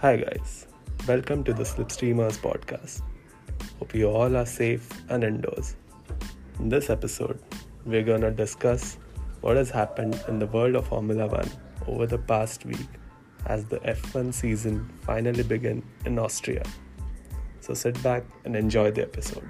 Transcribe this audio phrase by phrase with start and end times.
[0.00, 0.66] Hi, guys.
[1.08, 3.00] Welcome to the Slipstreamers podcast.
[3.78, 5.74] Hope you all are safe and indoors.
[6.58, 7.38] In this episode,
[7.86, 8.98] we're gonna discuss
[9.40, 11.48] what has happened in the world of Formula One
[11.86, 12.90] over the past week
[13.46, 16.62] as the F1 season finally began in Austria.
[17.60, 19.48] So sit back and enjoy the episode.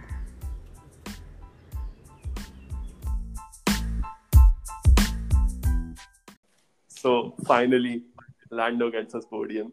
[6.88, 8.04] So finally,
[8.52, 9.72] Lando gets his podium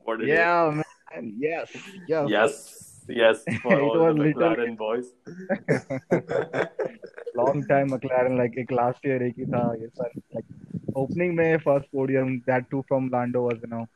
[0.00, 1.34] What did yeah, man.
[1.38, 1.70] Yes.
[2.06, 2.28] Yes.
[2.28, 2.86] Yes.
[3.08, 3.44] Yes.
[3.62, 5.12] For all the McLaren boys.
[7.34, 10.44] Long time McLaren, like एक last year एक ही था ये sir like
[10.96, 13.86] opening में first podium that too from Lando was you know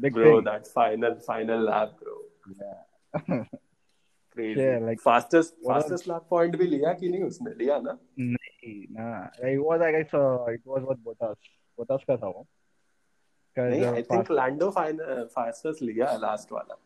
[0.00, 0.44] big bro thing.
[0.44, 2.16] that final final lap bro
[2.62, 3.44] yeah
[4.34, 8.74] crazy yeah, like fastest fastest lap point भी लिया कि नहीं उसने लिया ना नहीं
[8.98, 11.36] ना it was I guess uh, it was what Bottas
[11.80, 12.46] Bottas का था वो
[13.57, 15.27] नहीं आई थिंक लैंडो फाइनल
[15.81, 16.77] लिया लास्ट वाला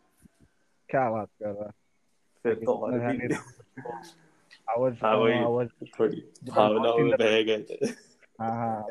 [0.89, 1.72] क्या बात कर रहा
[2.44, 3.17] फिर तो और भी
[5.06, 5.50] हाँ
[6.00, 7.86] थोड़ी भावना में बह गए थे
[8.41, 8.86] हाँ हाँ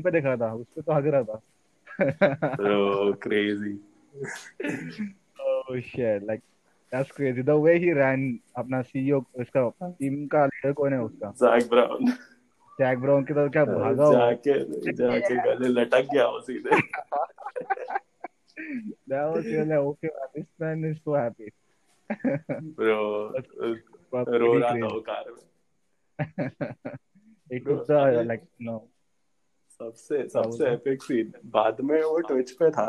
[0.00, 1.42] पे देखा था उसपे तो हग रहा था
[2.60, 3.78] oh crazy
[5.40, 6.42] oh shit like
[6.92, 7.42] That's crazy.
[7.42, 8.22] The way he ran
[8.58, 12.10] अपना सीईओ इसका टीम का लीडर कौन है उसका जैक ब्राउन
[12.80, 16.80] जैक ब्राउन की तरफ़ क्या भागा जाके जाके गले लटक गया वो सीधे
[19.08, 20.10] That was really okay.
[20.34, 21.52] This man is so happy.
[22.76, 22.98] Bro,
[24.14, 25.44] रो रहा था वो कार में.
[27.50, 28.76] It was the like no.
[29.78, 32.86] सबसे सबसे एपिक सीन बाद में वो ट्विच पे था.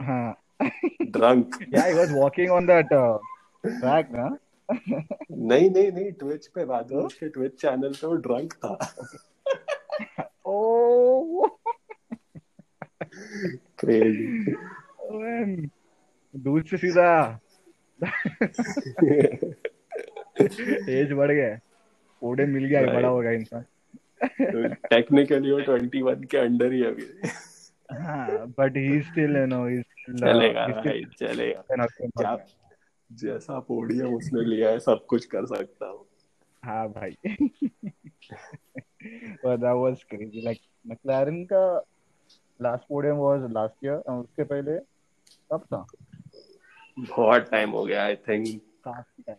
[0.00, 0.41] हाँ.
[1.10, 1.46] drunk.
[1.68, 3.18] yeah, he was walking on that uh,
[4.12, 4.38] ना?
[5.30, 8.94] नहीं नहीं नहीं ट्विच पे बाद में उसके ट्विच चैनल पे वो ड्रंक था।
[10.46, 11.50] ओह
[13.78, 15.66] क्रेजी
[16.36, 17.40] दूध से सीधा।
[20.88, 21.56] एज बढ़ गया।
[22.20, 23.64] कोडे मिल गया बड़ा हो इंसान।
[24.74, 27.28] टेक्निकली वो 21 के अंडर ही अभी।
[28.58, 32.46] But he still you know he चलेगा भाई चलेगा।
[33.12, 36.06] जैसा पोडियम उसने लिया है सब कुछ कर सकता हूँ।
[36.64, 37.16] हाँ भाई।
[39.44, 40.42] But that was crazy.
[40.46, 41.84] Like McLaren का
[42.60, 44.78] last podium was last year और उसके पहले
[45.52, 45.86] कब था?
[46.98, 48.62] बहुत टाइम हो गया आई थिंक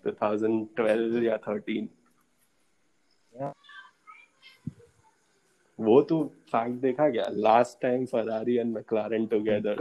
[0.08, 1.88] 2012 या 13
[3.40, 3.54] yeah.
[5.80, 9.76] वो तो फैक्ट देखा गया last time Ferrari and McLaren together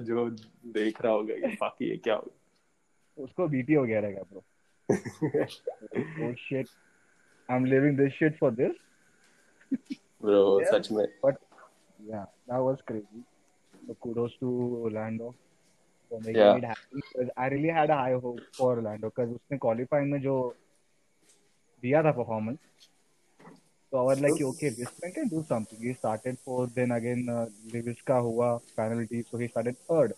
[0.00, 0.30] जो
[0.66, 2.22] देख रहा होगा
[3.18, 4.44] उसको बीपी हो गया bro
[7.49, 8.73] I'm leaving this shit for this.
[10.21, 11.07] Bro, yeah, such में.
[11.21, 11.35] But
[12.07, 13.23] yeah, that was crazy.
[13.87, 14.49] So kudos to
[14.83, 15.35] Orlando
[16.09, 16.55] for making yeah.
[16.55, 17.01] it happen.
[17.13, 20.53] Because I really had a high hope for Orlando because उसने qualifying में जो
[21.83, 22.59] दिया था performance.
[23.91, 25.79] So I was like, okay, this man can do something.
[25.79, 30.13] He started fourth, then again uh, Lewis का हुआ penalty, so he started third.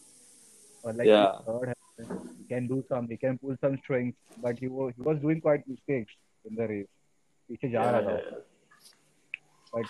[0.84, 1.40] But like yeah.
[1.46, 3.10] third, he can do something.
[3.10, 6.14] He can pull some strings, but he was he was doing quite mistakes
[6.46, 6.88] in the race.
[7.50, 8.44] पीछे जा रहा था
[9.76, 9.88] but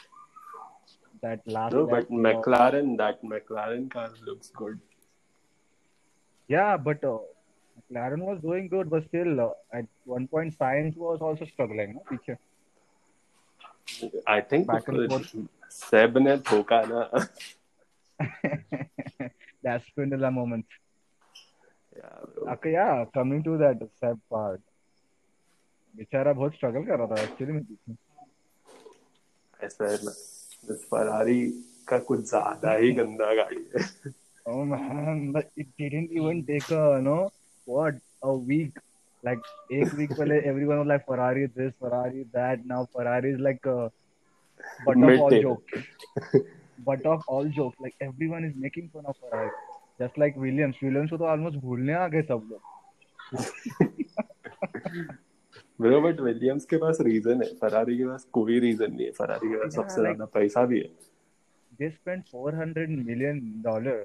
[1.24, 4.80] that last no, but McLaren that McLaren car looks good
[6.50, 7.18] yeah but uh,
[7.78, 12.04] McLaren was doing good but still uh, at one point Sainz was also struggling no
[12.12, 12.38] पीछे
[14.36, 15.36] I think back and forth
[15.80, 17.28] Seb ने ठोका ना
[19.64, 20.66] that Spinella moment
[21.98, 22.54] yeah bro.
[22.54, 24.62] okay yeah coming to that Seb part
[25.97, 27.63] बेचारा बहुत struggle कर रहा था actually में
[29.65, 29.97] ऐसा है
[30.91, 31.41] फरारी
[31.89, 33.85] का कुछ ज़्यादा ही गंदा गाड़ी है
[34.47, 37.31] oh man but it didn't even take a know
[37.67, 37.99] what
[38.29, 38.79] a week
[39.25, 39.49] like
[39.79, 43.77] एक week पहले everyone was like Ferrari this Ferrari that now Ferrari is like a
[44.87, 45.71] butt of all jokes
[46.89, 49.51] butt of all jokes like everyone is making fun of Ferrari
[50.03, 52.63] just like Williams Williams को तो almost भूलने आ गए सब लोग
[55.81, 59.57] Robert Williams के पास reason है Ferrari के पास कोई रीजन नहीं है फरारी के
[59.57, 60.89] पास सबसे ज़्यादा पैसा भी है
[61.73, 64.03] they spend 400 million dollar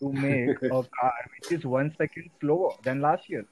[0.00, 3.44] to make a car which is 1 second slower than last year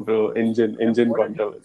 [0.00, 1.60] bro engine engine control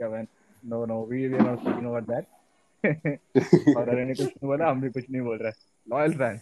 [0.00, 0.26] yeah man
[0.64, 4.80] no no we are not speaking about that और अरे ने कुछ नहीं बोला हम
[4.80, 5.52] भी कुछ नहीं बोल रहे
[5.86, 6.40] loyal fan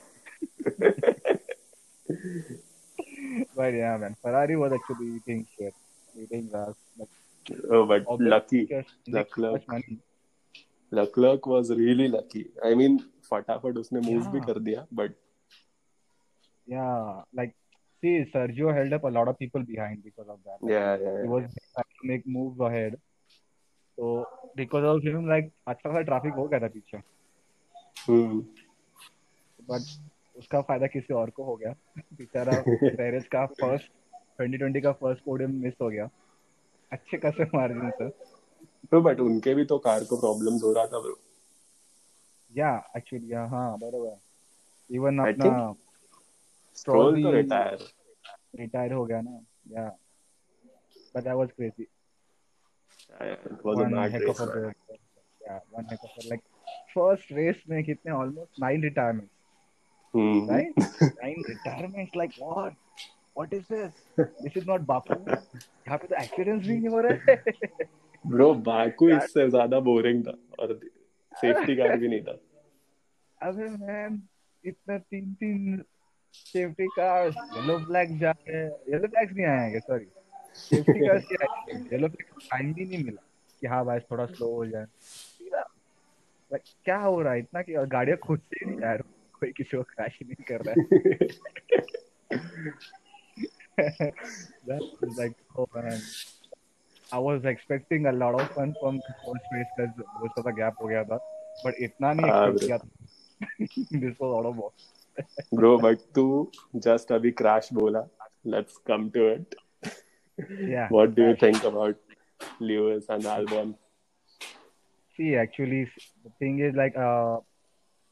[3.55, 5.73] but yeah man Ferrari was actually eating shit
[6.23, 7.09] eating grass like,
[7.71, 8.67] oh but lucky
[9.07, 9.63] Leclerc
[10.91, 12.99] Leclerc was really lucky I mean
[13.29, 14.31] फटाफट उसने मूव yeah.
[14.33, 15.15] भी कर दिया but
[16.73, 17.55] yeah like
[18.01, 21.21] see Sergio held up a lot of people behind because of that yeah yeah, yeah.
[21.23, 21.43] he was
[21.73, 23.01] trying to make moves ahead
[23.97, 24.07] तो
[24.57, 26.97] because of him like अच्छा सा traffic हो गया था पीछे
[29.69, 30.01] बट hmm.
[30.40, 33.92] उसका फ़ायदा किसी और को हो गया। बेचारा पेरिस का फ़र्स्ट
[34.40, 36.08] 2020 का फ़र्स्ट पोडियम मिस हो गया।
[36.92, 38.08] अच्छे खासे मार्जिन से
[38.90, 41.18] तो बट उनके भी तो कार को प्रॉब्लम्स हो रहा था ब्रो
[42.56, 44.18] या एक्चुअली या हाँ बराबर।
[44.94, 45.74] इवन अपना
[46.74, 47.88] स्ट्रोल तो रिटायर
[48.56, 49.88] रिटायर हो गया ना। Yeah
[51.16, 51.86] but that was crazy
[53.62, 54.40] one a bad race.
[54.40, 54.72] A,
[55.46, 56.44] yeah, one heck of a like
[56.94, 59.39] first में कितने almost nine retirements.
[60.14, 60.46] Hmm.
[60.48, 60.72] Right?
[61.22, 62.72] nine retirements like what?
[63.36, 63.92] What is this?
[64.16, 65.14] This is not Baku.
[65.26, 67.36] यहाँ पे तो accidents भी नहीं हो रहे.
[68.24, 70.78] Bro, Baku इससे ज़्यादा बोरिंग था और
[71.32, 72.38] सेफ्टी कार भी नहीं था.
[73.40, 74.22] अबे मैन
[74.64, 75.82] इतना तीन तीन
[76.34, 80.06] सेफ्टी कार येलो फ्लैग जा रहे येलो फ्लैग्स नहीं आए सॉरी
[80.56, 81.14] सेफ्टी का
[81.92, 83.22] येलो टाइम भी नहीं मिला
[83.62, 84.86] कि हाँ भाई थोड़ा स्लो हो जाए
[86.84, 89.02] क्या हो रहा है इतना कि गाड़ियाँ खुद से नहीं यार
[89.40, 90.78] कोई किसी को क्रैश नहीं कर रहा है।
[95.18, 96.00] Like oh man
[97.14, 100.86] I was expecting a lot of fun from first phase cause वो सारा गैप हो
[100.88, 101.16] गया था
[101.64, 102.76] बट इतना नहीं एक्सपेक्ट किया
[104.00, 104.56] this was all off
[105.54, 106.24] bro but तू
[106.76, 108.06] जस्ट अभी क्रैश बोला।
[108.46, 109.54] Let's come to it
[110.70, 111.96] yeah what do you think about
[112.62, 113.72] Lewis and Albon
[115.18, 117.40] see actually the thing is like uh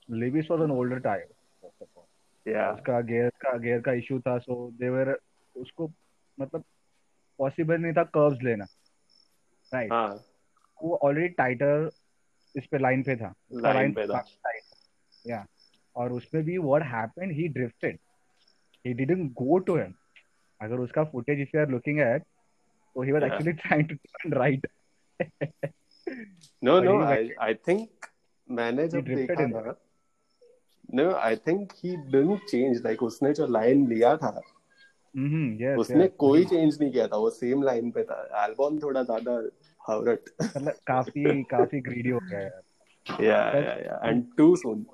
[0.09, 1.29] Lewis was an older tire.
[1.63, 2.09] First of all.
[2.47, 2.73] Yeah.
[2.73, 5.17] उसका gear का gear का issue था, so they were
[5.57, 5.93] उसको
[6.41, 6.65] मतलब
[7.43, 8.67] possible नहीं था curves लेना,
[9.75, 9.93] right?
[9.93, 10.25] हाँ.
[10.83, 11.91] वो already tighter
[12.57, 13.35] इस पे line पे था.
[13.53, 14.25] line पे था.
[15.27, 15.45] Yeah.
[15.97, 17.33] और उसमें भी what happened?
[17.33, 17.99] He drifted.
[18.85, 19.95] He didn't go to him.
[20.63, 22.23] अगर उसका footage if you are looking at
[23.05, 23.33] he was yeah.
[23.33, 24.65] actually trying to turn right
[26.63, 28.09] no no I, I think
[28.51, 29.75] मैंने जब देखा था
[30.89, 32.79] no I think he didn't change.
[32.85, 34.31] Like उसने जो line लिया था
[35.15, 36.09] mm-hmm, yes, उसने.
[36.09, 39.33] कोई चेंज नहीं किया था। वो सेम लाइन पे था। एल्बॉन थोड़ा ज़्यादा
[39.81, 42.63] हावरट। मतलब काफ़ी काफ़ी ग्रीडी हो गया यार।
[43.07, 44.87] या yeah yeah and too soon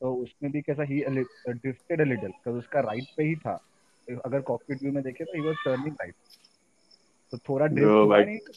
[0.00, 3.54] तो उसमें भी कैसा ही ड्रिफ्टेड अ लिटिल बिकॉज़ उसका राइट पे ही था।
[4.24, 6.14] अगर कॉकपिट व्यू में देखे तो ही वाज टर्निंग राइट
[7.32, 8.50] तो थोड़ा ड्रिफ्ट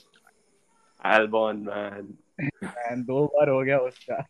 [1.05, 2.13] एल्बॉन मैन
[2.63, 4.25] मैन दो बार हो गया उसका।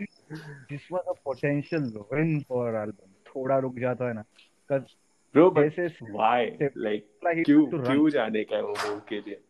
[0.00, 1.82] This was a potential
[2.12, 4.24] win for Albon थोड़ा रुक जाता है ना
[4.70, 4.96] cuz
[5.34, 9.40] bro but why like क्यों क्यों जाने का है वो मूव के लिए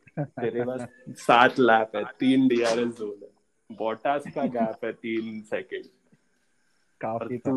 [0.40, 0.88] तेरे पास
[1.26, 5.88] सात लैप है तीन डीआरएस जोन है बॉटास का गैप है तीन सेकंड
[7.00, 7.56] काफ़ी तू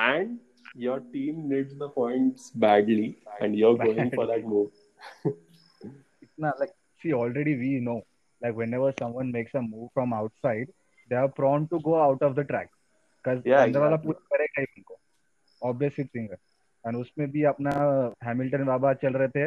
[0.00, 0.38] and
[0.74, 4.70] your team needs the points badly and you're going for that move.
[5.24, 6.70] it's not like
[7.02, 8.02] see already we know
[8.42, 10.68] like whenever someone makes a move from outside,
[11.08, 12.70] they are prone to go out of the track.
[13.24, 13.66] Because yeah,
[14.04, 14.98] push करेगा ही उनको
[15.62, 16.36] obvious thing है।
[16.84, 17.70] And उसमें भी अपना
[18.24, 19.44] Hamilton बाबा चल रहे थे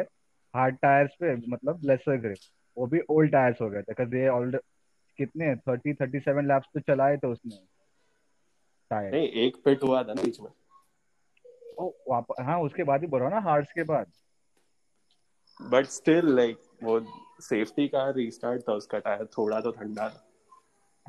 [0.53, 2.37] हार्ड टायर्स पे मतलब लेसर ग्रिप
[2.77, 4.57] वो भी ओल्ड टायर्स हो गए थे बिकॉज़ दे ऑल्ड
[5.17, 7.55] कितने थर्टी थर्टी सेवन लैप्स तो चलाए थे उसने।
[8.91, 10.49] टायर नहीं एक पिट हुआ था ना बीच में।
[12.45, 14.11] हाँ उसके बाद ही बोला ना हार्ट्स के बाद।
[15.59, 16.99] बट स्टिल लाइक वो
[17.41, 20.21] सेफ्टी का रीस्टार्ट था उसका टायर थोड़ा तो ठंडा था।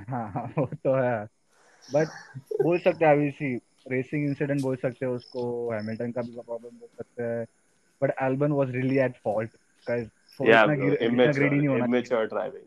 [0.00, 1.28] हाँ हाँ वो तो है।
[1.92, 2.08] बट
[2.62, 3.56] बोल सकते हैं अभी सी
[3.88, 7.46] रेसिंग इंसिडेंट बोल सकते हैं उसको हैमिल्टन का भी प्रॉब्लम बोल सकते हैं।
[8.02, 9.50] But Albon was really at fault
[9.88, 10.08] guys
[10.40, 12.66] greedy नहीं होना immature driving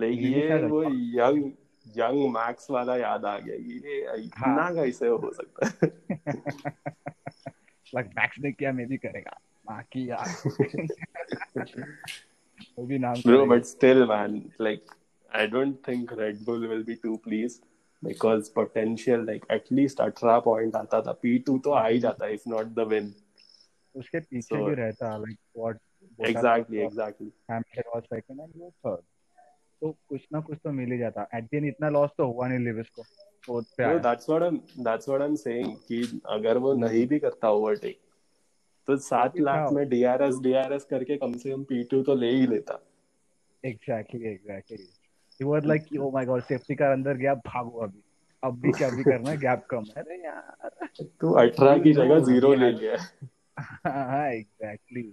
[0.00, 1.52] लाइक ये वो यंग
[1.98, 4.74] यंग मैक्स वाला याद आ गया ये इतना हाँ.
[4.74, 5.90] कैसे हो सकता है?
[7.94, 10.26] लाइक मैक्स ने किया मैं भी करेगा। माँ की यार।
[12.78, 14.84] वो भी नाम bro but still man like
[15.36, 17.58] I don't think Red Bull will be too please
[18.02, 22.66] because potential like at least 18 point आता था P2 तो आ ही जाता इफ़ नॉट
[22.74, 23.12] द विन
[23.94, 25.78] उसके पीछे so, भी रहता like what
[26.28, 29.04] exactly exactly Hamilton was second and वो third
[29.82, 32.58] तो कुछ ना कुछ तो मिल ही जाता। एट द इतना लॉस तो हुआ नहीं
[32.58, 33.02] लिविस को
[33.46, 34.50] फोर्थ पे आया। That's what I
[34.84, 37.98] that's what I am saying कि अगर वो नहीं भी करता ओवरटेक
[38.88, 42.78] तो सात लाख में डीआरएस डीआरएस करके कम से कम पी2 तो ले ही लेता।
[43.64, 44.88] Exactly exactly
[45.40, 48.02] he was like oh my God safety car अंदर गया भागो अभी।
[48.42, 49.36] अब भी क्या भी करना है?
[49.38, 50.88] गैप कम है। अरे यार।
[51.20, 52.96] तू 18 की जगह ज़ीरो ले लिया।
[53.58, 55.12] हाँ exactly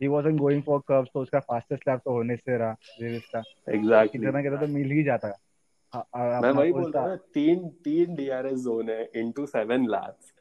[0.00, 3.42] he wasn't going for curves तो उसका फास्टेस्ट लैप तो होने से रहा रेस का।
[3.70, 5.28] एग्जैक्टली कितना कहता तो मिल ही जाता।
[5.92, 10.32] मैं वही बोल रहा हूँ तीन तीन डीआरएस जोन है इनटू सेवन लैप्स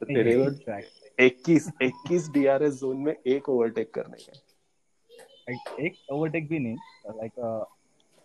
[0.00, 0.78] तो तेरे को
[1.18, 6.76] इक्कीस इक्कीस डीआरएस जोन में एक ओवरटेक करने का एक ओवरटेक भी नहीं
[7.10, 7.32] लाइक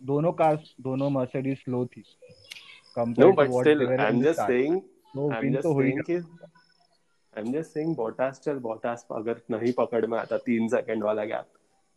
[0.03, 2.03] दोनों कार दोनों मर्सिडीज स्लो थी।
[2.95, 4.75] Compare to what they were I am just saying
[5.33, 6.23] I am just saying
[7.37, 11.25] I am just saying Bottas चल बोटास अगर नहीं पकड़ में आता तीन सेकंड वाला
[11.25, 11.47] गैप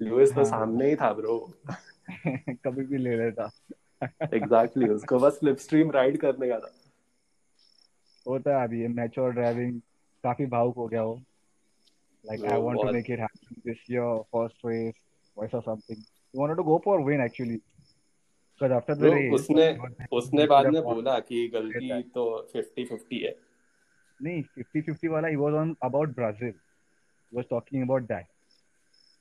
[0.02, 1.38] लुइस तो हाँ। सामने ही था ब्रो
[2.64, 3.50] कभी भी ले लेता।
[4.34, 6.72] एग्जैक्टली उसको बस स्लिप स्ट्रीम राइड करने का था।
[8.28, 9.80] होता है अभी मैच्योर ड्राइविंग
[10.24, 11.20] काफ़ी भावुक हो गया वो।
[12.24, 12.86] Like no, i want what?
[12.86, 14.98] to make it happen this year first race
[15.36, 17.22] or something you wanted to go for win
[18.62, 19.66] because after the race उसने
[20.12, 23.34] उसने बाद में बोला कि गलती तो 50 50 है।
[24.22, 26.52] नहीं 50 50 वाला he was on about Brazil.
[26.52, 28.26] He was talking about that.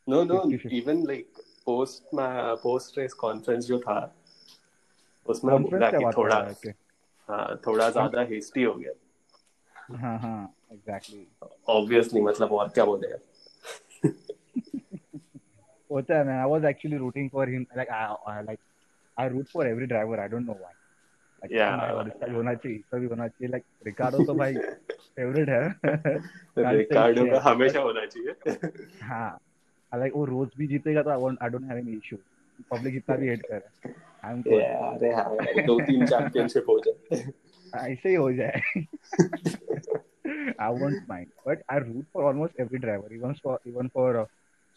[0.08, 0.78] No no 50, 50.
[0.78, 2.04] even like post
[2.64, 4.16] post race conference जो था
[5.26, 6.36] उसमें बोला कि थोड़ा
[7.30, 8.94] हाँ थोड़ा ज़्यादा हेस्टी हो गया।
[9.98, 11.28] हाँ हाँ एग्जैक्टली
[11.70, 13.18] ऑब्वियसली मतलब और क्या बोलेगा?
[15.92, 18.60] होता है मैं I was actually rooting for him like I like
[19.18, 20.20] I root for every driver.
[20.20, 20.72] I don't know why.
[21.42, 22.08] Like, yeah.
[22.08, 24.54] इसका भी होना चाहिए इसका भी होना चाहिए लाइक रिकार्डो तो भाई
[25.18, 25.64] फेवरेट है.
[26.78, 28.78] रिकार्डो का हमेशा होना चाहिए
[29.08, 29.40] हाँ.
[29.92, 32.18] लाइक वो रोज भी जीतेगा तो I don't have any issue
[32.72, 33.94] public इतना भी हेट करे
[34.26, 37.22] आई एम अरे हाँ दो तीन चैंपियनशिप हो जाए।
[37.92, 38.62] ऐसे ही हो जाए.
[40.60, 44.24] I won't mind but I root for almost every driver even for even for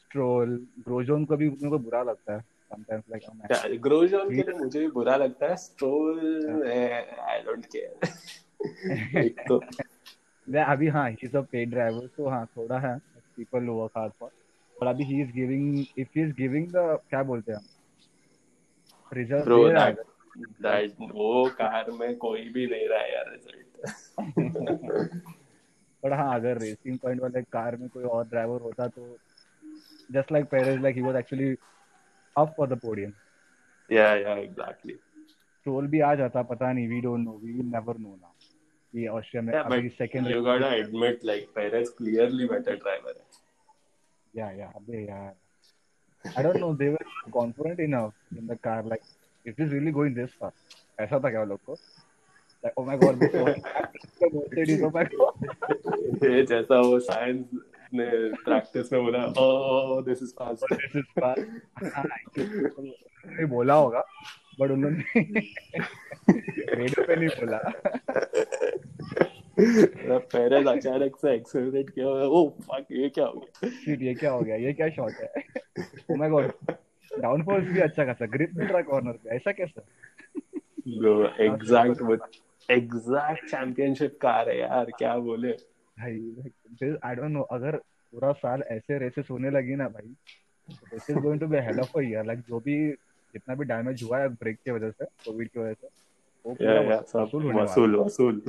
[0.04, 2.53] Stroll Grosjean को भी मेरे को बुरा लगता है.
[2.74, 3.50] Sometimes like oh man
[3.82, 6.20] ग्रोजॉन के लिए मुझे भी बुरा लगता है स्ट्रोल
[6.66, 9.58] आई डोंट केयर एक तो
[10.66, 12.96] अभी हाँ he is a paid driver तो हाँ थोड़ा है
[13.36, 14.30] पीपल वर्क हार्ड फॉर
[14.76, 17.60] और अभी he is giving if he is giving the क्या बोलते हैं?
[19.12, 19.98] रिज़ल्ट ब्रो दैट
[20.62, 23.66] दैट वो कार में कोई भी दे रहा है यार रिज़ल्ट
[26.02, 29.18] पर हाँ अगर रेसिंग पॉइंट वाले कार में कोई और ड्राइवर होता तो
[30.10, 31.54] just like Perez like he was actually
[32.36, 33.14] up for the podium.
[33.88, 34.98] Yeah, yeah, exactly.
[35.60, 38.32] Stroll भी आ जाता पता नहीं we don't know we will never know now
[38.94, 43.24] ये ऑस्ट्रिया में yeah, अभी second you gotta admit like Perez clearly better driver है
[44.38, 45.32] yeah yeah अबे यार
[46.36, 49.04] I don't know they were confident enough in the car like
[49.44, 51.76] is this really going this fast ऐसा था क्या लोग को
[52.64, 57.46] like oh my god this was Mercedes oh my god ये जैसा वो साइंस
[57.94, 61.48] ने प्रैक्टिस में बोला ओह this is fast this is fast
[63.48, 64.04] बोला होगा
[64.60, 65.20] बट उन्होंने
[66.74, 67.58] रेडियो पे नहीं बोला।
[70.18, 73.68] पेरेज अचानक से एक्सेलरेट किया ओ फक ये क्या हो गया?
[73.70, 74.56] शिट ये क्या हो गया?
[74.56, 75.32] ये क्या शॉट है?
[76.10, 76.52] ओ माय गॉड
[77.64, 79.80] भी अच्छा खासा ग्रिप मिल रहा कॉर्नर पे ऐसा कैसे?
[81.44, 82.22] एग्जैक्ट
[82.70, 85.73] एग्जैक्ट चैंपियनशिप कार है यार क्या बोले?
[85.98, 86.34] भाई
[87.04, 87.76] आई डोंट नो अगर
[88.12, 90.14] पूरा साल ऐसे रेसेस होने लगी ना भाई
[90.70, 92.92] this is going to be hell of a year like जो भी
[93.34, 95.88] जितना भी डैमेज हुआ है ब्रेक की वजह से कोविड की वजह से
[96.46, 96.80] वो पूरा
[97.24, 98.42] वसूल होने वसूल वसूल।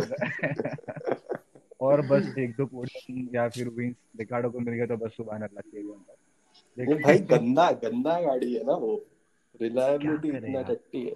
[1.82, 5.34] और बस एक दो पोडियम या फिर विंस रिकार्डो को मिल गया तो बस सुबह
[5.36, 9.06] अल्लाह के लिए भाई गंदा गंदा गाड़ी है ना वो।
[9.62, 11.16] रिलायबिलिटी इतना टट्टी है।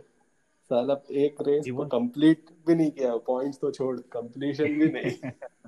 [0.70, 5.32] साला एक रेस को कंप्लीट भी नहीं किया पॉइंट्स तो छोड़ कंप्लीशन भी नहीं।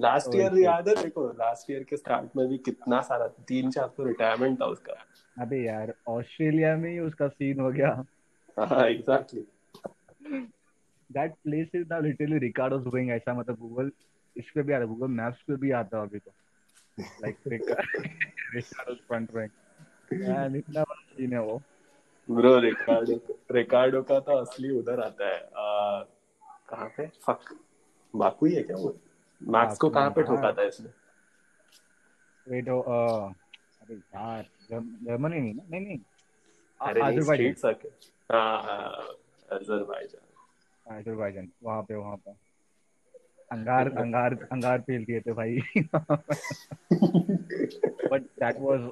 [0.00, 3.86] लास्ट ईयर याद है देखो लास्ट ईयर के स्टार्ट में भी कितना सारा तीन चार
[3.96, 4.94] तो रिटायरमेंट था उसका।
[5.36, 7.90] अबे यार ऑस्ट्रेलिया में ही उसका सीन हो गया।
[8.58, 9.46] हाँ exactly
[11.10, 13.90] that place is now literally Ricciardo's going ऐसा मतलब गूगल
[14.36, 16.30] इस पे भी आता गूगल मैप्स पे भी आता अभी तो।
[17.22, 19.50] लाइक रिकार्डोस फ्रंट रैंक
[20.12, 21.60] यार इतना बड़ा सीन है वो।
[22.28, 23.20] ब्रो रिकार्डो
[23.52, 25.40] रिकार्डो का तो असली उधर आता है
[26.70, 27.06] कहाँ पे?
[27.26, 27.54] फक
[28.14, 28.96] बाकू ही है क्या वो?
[29.40, 30.90] मैक्स को कहाँ पे ठोका था इसने?
[32.46, 35.98] वेट ओ अरे यार जर्मनी नहीं नहीं नहीं।
[36.80, 37.54] अरे अजरबैजान
[38.30, 39.08] हाँ
[39.48, 40.26] अजरबैजान
[40.86, 42.32] अजरबैजान वहाँ पे वहाँ पे।
[43.52, 45.58] अंगार अंगार अंगार फेल दिए थे भाई।
[48.10, 48.90] बट दैट वाज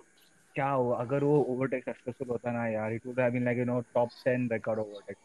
[0.55, 0.97] क्या हुआ?
[1.01, 4.09] अगर वो ओवरटेक सक्सेसफुल होता ना यार it would have been like you know top
[4.29, 5.17] 10 record overtake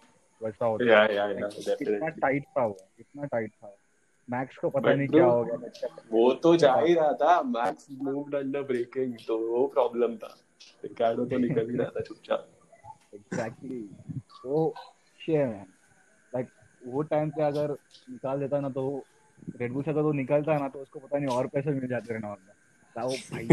[0.41, 3.75] वैसा होता या या या डेफिनेटली टाइट था वो कितना टाइट था
[4.31, 8.35] मैक्स को पता नहीं क्या हो गया वो तो जा ही रहा था मैक्स मूव्ड
[8.35, 10.35] अंडर ब्रेकिंग तो वो प्रॉब्लम था।
[10.83, 12.47] रिकार्डो तो निकल ही रहा था चुपचाप।
[13.13, 13.79] एग्जैक्टली
[14.45, 14.73] वो
[15.19, 15.65] शेयर मैन
[16.33, 16.47] लाइक
[16.81, 17.71] वो टाइम पे अगर
[18.09, 18.83] निकाल देता ना तो
[19.59, 22.39] रेडबुल से अगर वो निकलता ना तो उसको पता नहीं और पैसे मिल जाते रेनॉल्ट
[22.47, 22.55] में
[22.95, 23.47] क्या हो भाई?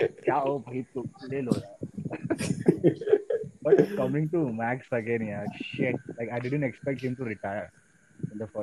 [0.00, 0.82] क्या हो भाई?
[0.94, 1.76] तू ले लो यार।
[3.64, 7.68] But coming to Max again यार shit like I didn't expect him to retire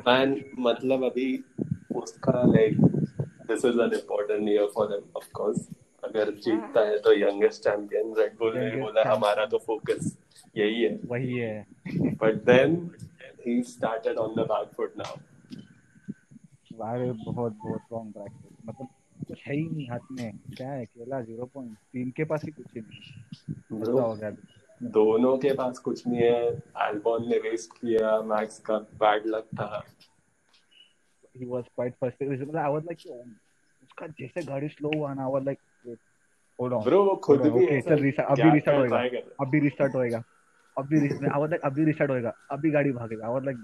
[0.08, 1.46] man मतलब अभी
[1.96, 2.78] उसका like
[3.50, 5.70] this is an important year for them of course
[6.04, 10.18] अगर जीतता है तो यंगेस्ट चैंपियन रेड बुल ने बोला हमारा तो फोकस
[10.58, 11.00] यही है.
[11.06, 12.92] वही है। But then
[13.48, 15.16] he started on the back foot now
[16.82, 18.88] अरे बहुत बहुत रॉन्ग प्रैक्टिस मतलब
[19.28, 22.52] कुछ है ही नहीं हाथ में। क्या है अकेला ज़ीरो पॉइंट टीम के पास ही
[22.52, 24.30] कुछ ही नहीं। हो गया।
[24.84, 26.48] दोनों के पास कुछ नहीं है।
[26.88, 29.84] एल्बॉन ने वेस्ट किया मैक्स का बैड लक था।
[31.38, 33.00] He was quite frustrated I was like
[33.84, 35.60] उसका जैसे गाड़ी स्लो हुआ ना I like
[36.60, 38.98] hold on bro वो खुद भी okay, सर रिस्टार्ट अभी रिस्टार्ट होएगा
[39.42, 40.24] अभी रिस्टार्ट होएगा
[40.78, 43.58] अभी रिस्टार्ट आई वाज लाइक अभी रिस्टार्ट होएगा अभी गाड़ी भागेगा। I was like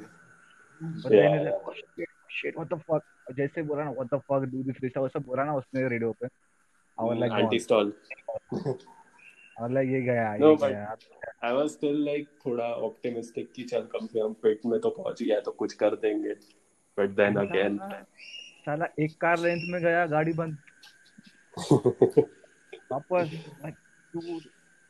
[2.32, 5.44] shit what the fuck जैसे बोला ना what the fuck do this restart वैसे बोला
[5.44, 6.28] ना उसने रेडियो पे.
[6.98, 7.94] I like anti stall
[9.62, 10.96] I was like ये गया। No, but- गया
[11.44, 15.24] आई वाज स्टिल लाइक थोड़ा ऑप्टिमिस्टिक कि चल कम से कम पिट में तो पहुँच
[15.24, 16.34] गया तो कुछ कर देंगे।
[16.98, 17.80] बट देन अगेन
[18.66, 20.58] साला- एक कार लेंथ में गया गाड़ी बंद।
[22.92, 23.54] वापस
[24.14, 24.20] तू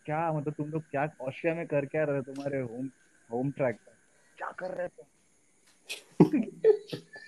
[0.05, 2.89] क्या मतलब तुम लोग क्या ऑस्ट्रिया में कर क्या रहे हो तुम्हारे होम
[3.31, 3.93] होम ट्रैक पर
[4.37, 5.03] क्या कर रहे थे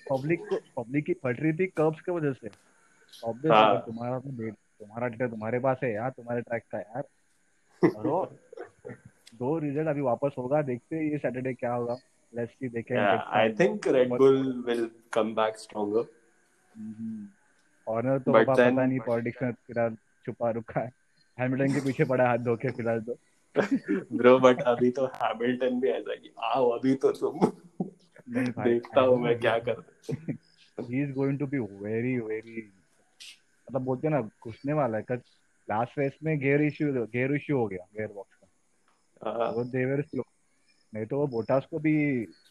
[0.09, 2.49] पब्लिक को पब्लिक की फट रही थी कर्ब्स की वजह से।
[3.23, 7.03] ऑब्वियस हाँ। तुम्हारा तो तुम्हारा डेटा तुम्हारे पास है यार तुम्हारे ट्रैक का यार।
[7.85, 8.31] करो
[9.35, 11.97] दो रिज़ल्ट अभी वापस होगा देखते हैं ये सैटरडे क्या होगा।
[12.35, 16.05] लेट्स सी देखें I think Red Bull will come back stronger
[17.87, 20.91] honour तो पता नहीं पॉलिटिक्स में फ़िलहाल छुपा रुका है।
[21.39, 23.17] हैमिल्टन के पीछे पड़ा हाथ धोके फ़िलहाल तो।
[24.17, 27.39] ब्रो बट अभी तो हैमिल्टन भी ऐसा कि आओ अभी तो तुम
[28.29, 30.15] देखता हूँ मैं क्या करता
[30.89, 32.73] he is going to be very very
[33.69, 35.03] मतलब बोलते हैं ना घुसने वाला है
[35.69, 38.47] लास्ट रेस में गियर इश्यू गियर इश्यू हो गया गियर बॉक्स का।
[39.29, 40.23] हाँ, वो देवर स्लो
[40.93, 41.93] नहीं तो वो बोटास को भी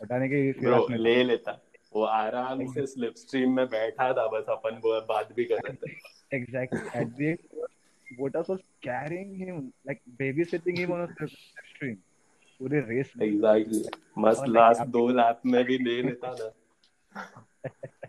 [0.02, 1.52] हटाने के ब्रो फिराक में ले लेता।
[1.94, 5.74] वो आराम से स्लिप स्ट्रीम में बैठा था बस अपन वो बात भी कर रहे
[5.74, 10.00] थे। Exactly at the end Bottas was carrying him like
[10.44, 11.94] babysitting him on the stream
[12.60, 13.84] पूरे रेस में। एग्जैक्टली
[14.18, 17.90] मस्त लास्ट दो लैप में भी ले लेता ना कुछ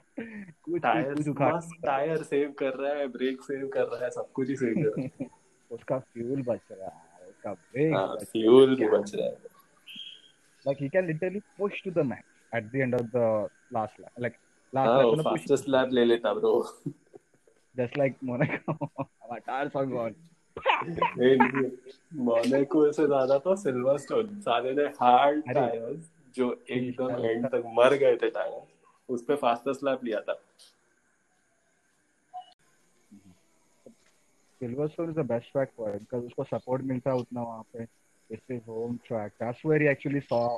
[0.84, 4.56] टायर मस्त टायर सेव कर रहा है ब्रेक सेव कर रहा है सब कुछ ही
[4.56, 5.28] सेव कर रहा है।
[5.72, 9.52] उसका फ्यूल बच रहा है उसका ब्रेक हाँ फ्यूल भी बच रहा है।
[10.66, 13.26] like he can literally push to the max at the end of the
[13.72, 14.36] last lap like
[14.74, 16.06] last हाँ lap वो मतलब push फास्टेस्ट लैप ले
[17.80, 20.16] just like Monaco our tires are gone
[22.14, 28.16] Monaco से ज़्यादा तो सिल्वरस्टोन साले ने हार्ड। टायर्स जो एकदम एंड तक मर गए
[28.16, 28.73] थे टायर्स
[29.14, 30.40] उस पे फास्टेस्ट लैप लिया था
[34.62, 37.88] Silverstone is the best track for him because उसको support मिलता है उतना वहाँ पे
[38.30, 40.58] it's his home track that's where he actually saw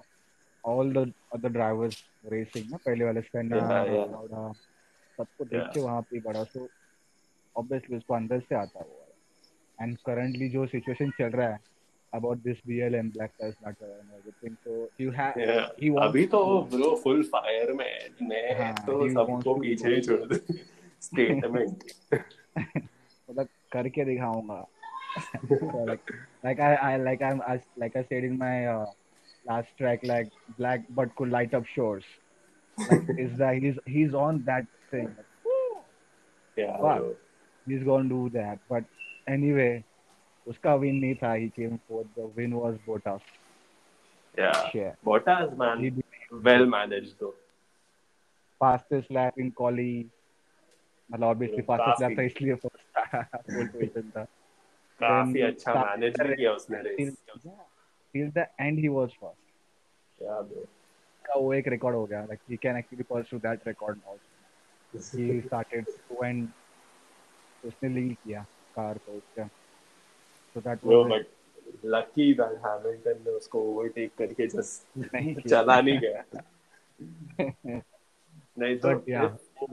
[0.64, 1.04] all the
[1.38, 1.98] other drivers
[2.34, 3.22] racing ना पहले वाले.
[4.12, 4.44] Lauda
[5.18, 5.74] सबको देख.
[5.74, 6.68] के वहाँ पे बड़ा so
[7.56, 9.02] obviously उसको अंदर से आता है वो
[9.80, 11.60] and currently जो situation चल रहा है
[12.18, 15.68] about this BLM Black Lives Matter and everything so you have Yeah.
[15.84, 16.42] he wants अभी तो
[16.74, 20.40] ब्रो फुल फायर में है मैं हाँ, तो सबको पीछे ही छोड़ दे
[21.08, 21.84] स्टेटमेंट
[22.18, 24.64] मतलब करके दिखाऊँगा
[25.50, 26.10] so like
[26.46, 28.86] like I, I like I'm I, like I said in my uh,
[29.50, 32.04] last track like black but could light up shores
[32.78, 35.10] like is that he's he's on that thing
[36.60, 36.98] या Wow.
[37.68, 38.84] he's gonna do that but
[39.36, 39.72] anyway
[40.48, 43.22] उसका win नहीं था he came fourth the win was Bottas
[44.40, 44.52] yeah
[45.06, 46.02] Bottas man
[46.34, 47.30] well managed दो
[48.62, 49.90] fastest lap in quali
[51.10, 54.24] मतलब obviously fastest lap था इसलिए first पोल position था.
[55.00, 57.18] काफ़ी अच्छा मैनेज किया उसने race
[58.14, 62.78] till the end he was first या वो एक रिकॉर्ड हो गया like he can
[62.78, 64.16] actually pursue that record now
[64.94, 66.48] he started to end
[67.64, 69.50] उसने लीड किया कार को उसका।
[70.56, 71.12] So that was it.
[71.12, 71.26] But
[71.86, 76.24] lucky that Hamilton ने उसको ओवरटेक करके जस्ट नहीं किया। चला नहीं गया।
[78.60, 78.90] नहीं तो.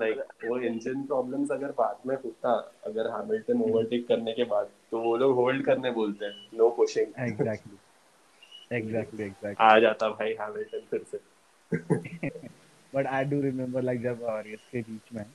[0.00, 5.00] लाइक वो इंजन प्रॉब्लम्स अगर बाद में होता अगर हैमिल्टन ओवरटेक करने के बाद तो
[5.00, 10.80] वो लोग होल्ड करने बोलते हैं no pushing exactly exactly exactly आ जाता भाई हैमिल्टन
[10.90, 11.18] फिर से।
[12.94, 15.26] But I do remember like जब रेस के बीच में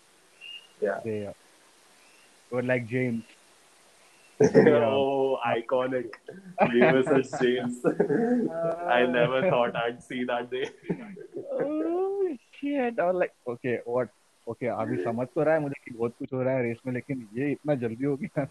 [0.83, 1.33] uh,
[2.51, 3.23] were like James.
[4.40, 6.14] oh iconic
[6.72, 7.76] Lewis and James
[8.98, 10.68] I never thought I'd see that day
[11.60, 12.98] oh shit!
[12.98, 14.08] I was like, okay, what?
[14.48, 16.92] Okay, अभी समझ तो रहा है मुझे कि बहुत कुछ हो रहा है रेस में
[16.94, 18.46] लेकिन ये इतना जल्दी हो गया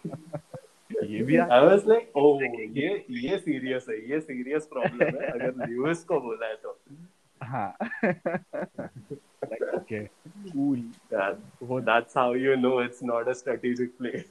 [1.08, 5.30] ये भी आ I was like oh ये ये serious है ये serious problem है
[5.30, 6.78] अगर Lewis को बोला है तो
[7.42, 7.76] हाँ
[9.50, 10.08] like okay
[10.52, 10.80] cool
[11.10, 14.24] that, वो that's how you know it's not a strategic play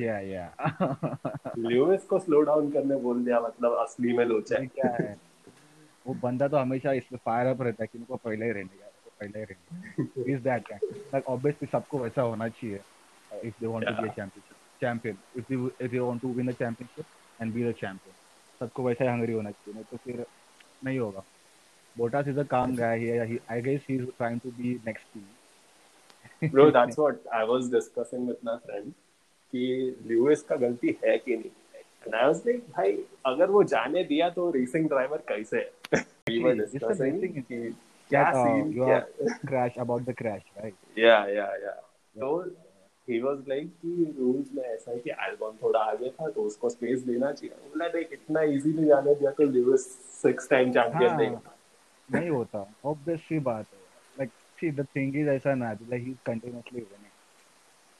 [0.00, 0.50] yeah yeah.
[1.58, 5.16] Lewis को slow down करने बोल दिया मतलब असली में लोचा है। क्या है?
[6.06, 8.90] वो बंदा तो हमेशा इसमें फायर अप रहता है कि उनको पहले ही रहने यार
[8.90, 12.80] उनको पहले ही रहने इज़ दैट लाइक ऑब्वियसली सबको वैसा होना चाहिए।
[13.44, 16.46] If they want to be a champion champion if they if they want to win
[16.46, 17.04] the championship
[17.42, 18.14] and be the champion
[18.60, 20.26] सबको वैसा ही हंगरी होना चाहिए नहीं तो फिर
[20.84, 21.22] नहीं होगा।
[21.98, 22.98] Bottas is a calm guy.
[22.98, 23.24] Here.
[23.24, 25.30] He, I guess he's trying to be next to you.
[26.54, 28.92] bro that's what I was discussing with my friend.
[29.56, 31.50] कि Lewis का गलती है कि नहीं
[32.32, 35.72] like भाई अगर वो जाने दिया तो रेसिंग ड्राइवर कैसे है?
[38.08, 40.14] क्या uh, सीन क्या
[42.18, 42.46] तो
[43.36, 47.32] like कि रूल्स में ऐसा है कि एल्बम थोड़ा आगे था तो उसको स्पेस देना
[47.32, 47.54] चाहिए.
[47.54, 49.86] बोला देख इतना इजीली जाने दिया तो ल्यूइस
[50.22, 51.36] सिक्स टाइम चैंपियन हाँ, नहीं
[52.12, 53.78] नहीं होता। ऑब्वियसली बात है।
[54.18, 57.05] Like see the thing is ऐसा ना like he continuously winning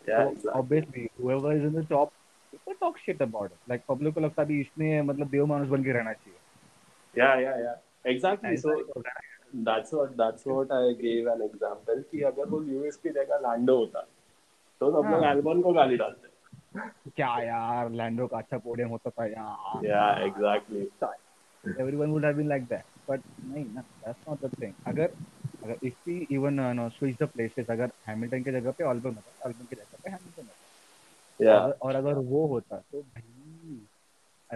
[0.08, 0.60] yeah so exactly.
[0.60, 2.12] obviously whoever is in the top
[2.52, 5.84] people talk shit about it like public को लगता भी इसने मतलब देव मानुस बन
[5.84, 6.38] के रहना चाहिए
[7.14, 12.02] yeah yeah yeah exactly ऐसा so है। that's what that's what I gave an example
[12.10, 14.00] कि अगर वो ल्यूइस की जगह लैंडो होता
[14.80, 16.34] तो सब लोग हाँ। एल्बन को गाली डालते
[17.16, 20.82] क्या यार लैंडो का अच्छा पोडियम होता था यार yeah exactly
[21.84, 25.14] everyone would have been like that but नहीं ना that's not the thing अगर
[25.66, 29.44] अगर we even uh, no, switch the places अगर हैमिल्टन की जगह पे ऑल्बन होता
[29.46, 30.62] ऑल्बन की जगह पे हैमिल्टन होता।
[31.44, 31.80] Yeah.
[31.80, 33.22] और, अगर वो होता तो भाई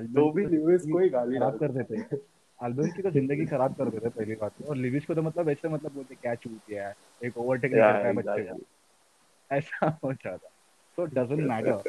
[0.07, 2.17] तो भी Albon को ही गाली कर देते।
[2.65, 5.49] एल्बम की तो ज़िंदगी खराब कर देते पहली बात तो। और लिविस को तो मतलब
[5.49, 6.95] ऐसे मतलब बोलते क्या चूत किया है
[7.25, 8.53] एक ओवरटेक नहीं Yeah, कर पाया बच्चे.
[8.53, 10.51] को। ऐसा हो जाता
[10.97, 11.83] तो डजंट मैटर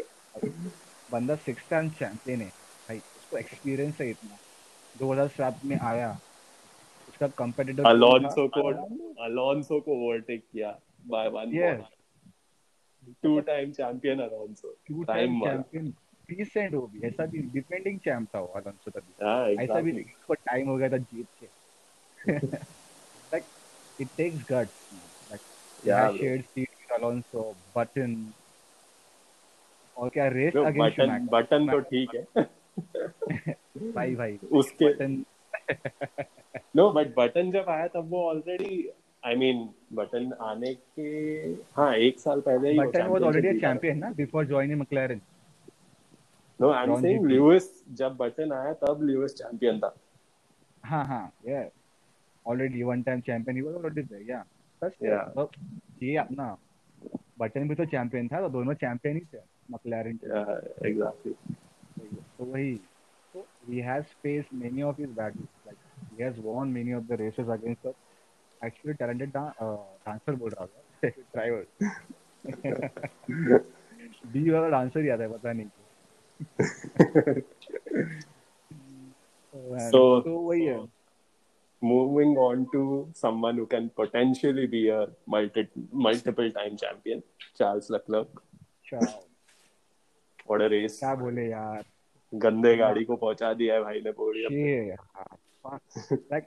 [1.11, 4.37] बंदा सिक्स टाइम चैंपियन है। भाई उसको एक्सपीरियंस है इतना।
[4.99, 6.19] 2007 में आया।
[7.21, 8.61] उसका कंपेटिटिव अलोंसो को
[9.23, 11.83] अलोंसो को ओवरटेक किया by one yes
[13.23, 15.93] two time champion Alonso two time champion
[16.29, 20.03] recent हो भी ऐसा भी डिफेंडिंग चैंप था वो अलोंसो तभी। yeah ऐसा भी नहीं
[20.03, 21.47] उसको टाइम हो गया था जीत के।
[22.31, 23.43] Like
[24.01, 24.79] it takes guts
[25.31, 25.41] like
[25.87, 28.31] yeah shared seat with Alonso Button
[29.97, 32.25] और क्या रेस अगेंस्ट बटन बटन तो ठीक है।
[33.91, 35.23] भाई भाई उसके बटन
[36.75, 38.87] नो बट बटन जब आया तब वो ऑलरेडी
[39.23, 41.09] आई मीन बटन आने के
[41.77, 45.21] हाँ एक साल पहले ही Button was already a champion ना before joining McLaren
[46.59, 47.31] no I am saying GP.
[47.31, 47.69] Lewis
[47.99, 49.95] जब बटन आया तब ल्यूइस चैंपियन था।
[50.83, 51.69] हाँ हाँ yeah.
[52.45, 54.43] Already one time champion he was already there या
[54.81, 54.91] बस
[56.03, 56.45] ये अपना
[57.39, 60.19] बटन भी तो चैंपियन था तो दोनों चैंपियन ही थे मैक्लेरन
[60.85, 61.33] एग्जैक्टली
[62.37, 62.73] तो वही
[63.70, 65.78] he has faced many of his battles like
[66.16, 67.92] he has won many of the races against the
[68.62, 71.64] actually talented dan- uh, dancer बोल रहा था driver
[74.32, 75.84] डी वाला डांसर याद है पता नहीं क्यों।
[79.90, 80.84] So- तो वही है
[81.82, 82.82] moving on to
[83.20, 85.00] someone who can potentially be a
[85.34, 85.62] multi
[86.04, 87.22] multiple time champion
[87.58, 89.00] Charles Leclerc अच्छा,
[90.50, 91.84] what a race क्या बोले यार
[92.35, 94.11] गंदे गाड़ी को पहुँचा दिया है भाई ने
[96.33, 96.45] like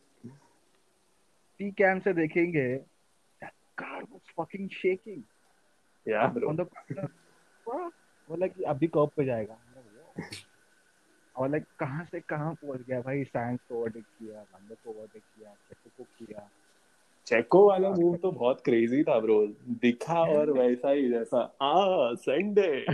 [1.58, 2.84] टी कैम से देखेंगे
[3.80, 5.20] car was fucking shaking
[6.08, 7.08] yeah bro the corner
[8.30, 9.58] वो लाइक अभी कॉप पे जाएगा?
[11.36, 13.24] और लाइक कहाँ से कहाँ पहुँच गया भाई?
[13.24, 15.56] साइंस को ओवरटेक किया लंडो को ओवरटेक किया
[15.98, 16.50] को किया।
[17.26, 22.86] चेको वाला मूव तो बहुत क्रेजी था ब्रो दिखा और वैसा ही जैसा। आ संडे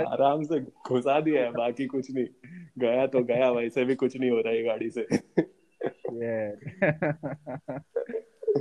[0.00, 2.26] आराम से घुसा दिया है बाकी कुछ नहीं।
[2.78, 5.06] गया तो गया वैसे भी कुछ नहीं हो रहा है गाड़ी से।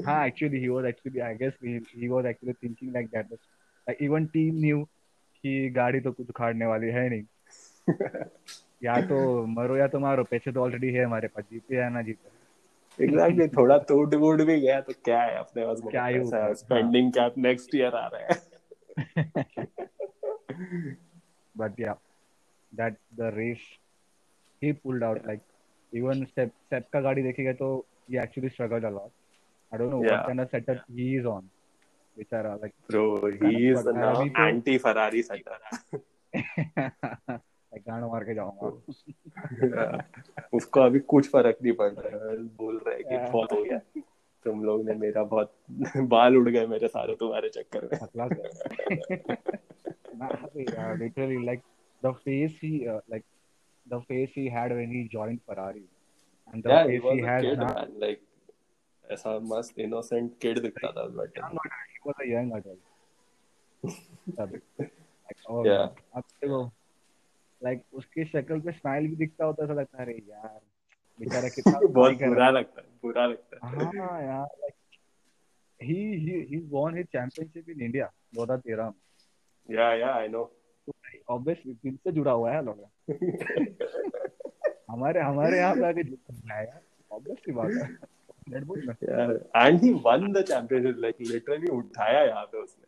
[0.05, 3.29] हाँ was actually I guess he, he was actually thinking like that.
[3.29, 3.39] But
[3.87, 4.85] like even team knew
[5.43, 7.23] कि गाड़ी तो कुछ उखाड़ने वाली है नहीं।
[8.83, 12.01] या तो मरो या तो मारो पैसे तो ऑलरेडी है हमारे पास जीते या ना
[12.01, 12.44] जीते।
[13.01, 17.75] एग्जैक्टली थोड़ा टूट वूट भी गया तो क्या है अपने पास क्या स्पेंडिंग क्या नेक्स्ट
[17.75, 18.29] ईयर आ रहा है।
[21.57, 21.95] But yeah
[22.73, 23.57] that the race
[24.61, 25.41] he pulled out like
[25.93, 29.11] even Seb Seb का गाड़ी देखी तो ये actually struggle a lot
[29.71, 31.49] I don't know what kind of setup he is on
[32.17, 35.59] बेचारा like bro he is the anti Ferrari setup
[37.87, 38.67] गांड मार के जाऊँगा.
[40.53, 43.17] उसको अभी कुछ फ़र्क नहीं पड़ रहा है बोल रहा है कि.
[43.31, 43.79] बहुत हो गया
[44.45, 45.53] तुम लोग ने मेरा बहुत
[45.97, 48.27] बाल उड़ गए मेरे सारे तुम्हारे चक्कर में पतला
[50.17, 51.63] Nah, yeah, literally like
[52.03, 53.23] the face he uh, like
[53.87, 55.83] the face he had when he joined Ferrari
[56.53, 57.73] and the Yeah, he face was he a has kid, now.
[57.73, 57.91] man.
[58.03, 58.21] Like,
[59.05, 62.79] ऐसा मस्त innocent kid दिखता था उस but he was a young adult.
[64.39, 65.85] तब like oh Yeah.
[66.15, 66.61] अब देखो
[67.65, 70.59] like उसकी शक्ल पे स्माइल भी दिखता होता ऐसा लगता है अरे यार
[71.19, 74.75] बेचारा कितना बहुत बुरा लगता है बुरा लगता है। है हाँ यार like
[75.79, 78.93] he he he won his championship in India 2013 में।
[79.69, 80.43] या या आई नो
[81.29, 82.85] ऑब्वियसली दिल से जुड़ा हुआ है लोग।
[84.91, 87.89] हमारे हमारे यहाँ पे आके जुड़ा है यार ऑब्वियसली बात है।
[89.55, 92.85] And he won the championship like literally उठाया यहाँ पे उसने।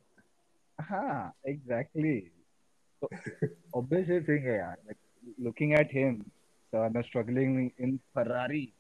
[0.79, 2.36] हाँ एग्जैक्टली तो
[3.03, 4.97] ऑब्वियसली थिंग है यार like
[5.45, 6.23] looking at him
[6.73, 6.79] so
[7.09, 8.73] struggling in Ferrari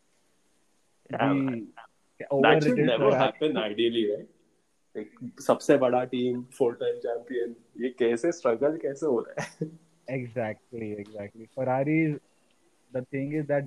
[1.11, 1.33] Yeah,
[2.19, 4.27] the that should never happen ideally right
[4.95, 9.69] like, सबसे बड़ा टीम फोर टाइम चैंपियन ये कैसे स्ट्रगल कैसे हो रहा है
[10.07, 11.47] Exactly, exactly.
[11.55, 12.17] Ferrari,
[12.91, 13.65] the thing is that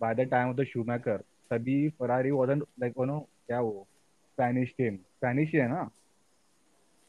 [0.00, 1.16] by the time of the Schumacher,
[1.50, 3.86] तभी Ferrari wasn't like you know क्या वो
[4.34, 5.88] Spanish team, Spanish है ना?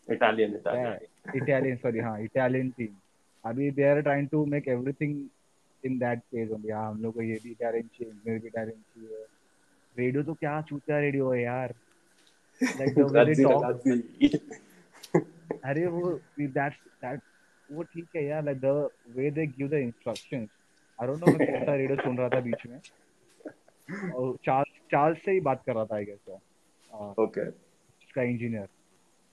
[0.08, 0.98] इटालियन इटालियन
[1.34, 2.94] Italian, sorry, हाँ, Italian team.
[3.46, 5.30] अभी they are trying to make everything
[5.84, 6.72] in that phase only.
[6.72, 9.26] हाँ, हम लोग को ये भी Italian चाहिए, मेरे भी Italian चाहिए.
[9.98, 11.74] रेडियो तो क्या चूतिया रेडियो है यार.
[12.62, 13.64] Like the they talk.
[15.66, 16.20] अरे वो
[16.54, 17.20] that's that
[17.72, 20.50] वो ठीक है यार like the way they give the instructions
[21.00, 22.80] I don't know मैं कैसा रेडियो सुन रहा था बीच में
[24.14, 26.20] और चार्ल्स चार्ल्स से ही बात कर रहा था आई गेस
[27.20, 28.68] okay उसका इंजीनियर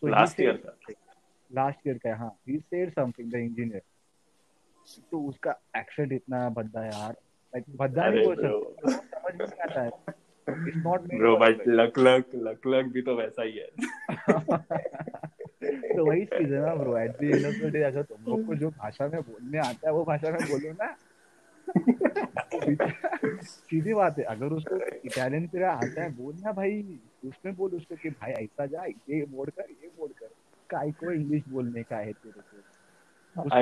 [0.02, 0.72] Last year का।
[1.54, 3.82] लास्ट ईयर का हाँ he said something the engineer
[5.10, 8.36] तो उसका एक्सेंट इतना भद्दा यार। लाइक भद्दा नहीं बोल.
[8.36, 9.88] सकते समझ में नहीं आता है।
[10.68, 13.68] It's not bro but luck luck luck luck भी तो वैसा ही है।
[15.96, 18.46] तो वही चीज़ है ना bro at the end of the day अगर तुम लोग
[18.46, 20.96] को जो भाषा में बोलने आता है वो भाषा में बोलो ना।
[23.42, 28.10] सीधी बात है अगर उसको इटालियन तेरा आता है बोलना भाई उसमें बोल उसको कि
[28.10, 30.26] भाई ऐसा जा ये मोड़ कर ये मोड़ कर।
[30.72, 32.62] काय को इंग्लिश बोलने का है तेरे को।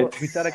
[0.07, 0.51] बेचारा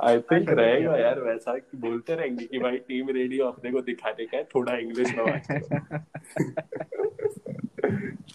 [0.00, 4.26] आई थिंक रहेगा यार वैसा कि बोलते रहेंगे कि भाई टीम रेडियो अपने को दिखाने
[4.26, 5.98] का है थोड़ा इंग्लिश में करो।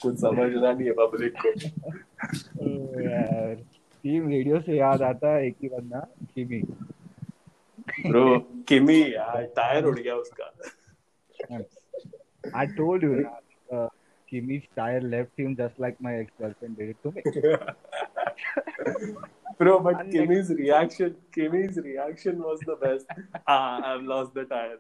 [0.02, 1.50] कुछ समझना नहीं है पब्लिक को।
[3.02, 3.66] यार
[4.04, 6.64] टीम रेडियो से याद आता है एक ही बंदा किमी
[8.10, 10.54] ब्रो किमी यार टायर उड़ गया उसका।
[12.56, 13.26] I told you,
[14.28, 17.22] uh, Kimi's tire left him just like my ex-girlfriend did it to me.
[19.58, 23.06] Bro, but Unlike- Kimmy's reaction, Kimmy's reaction was the best.
[23.48, 24.78] Ah, I've lost the tire.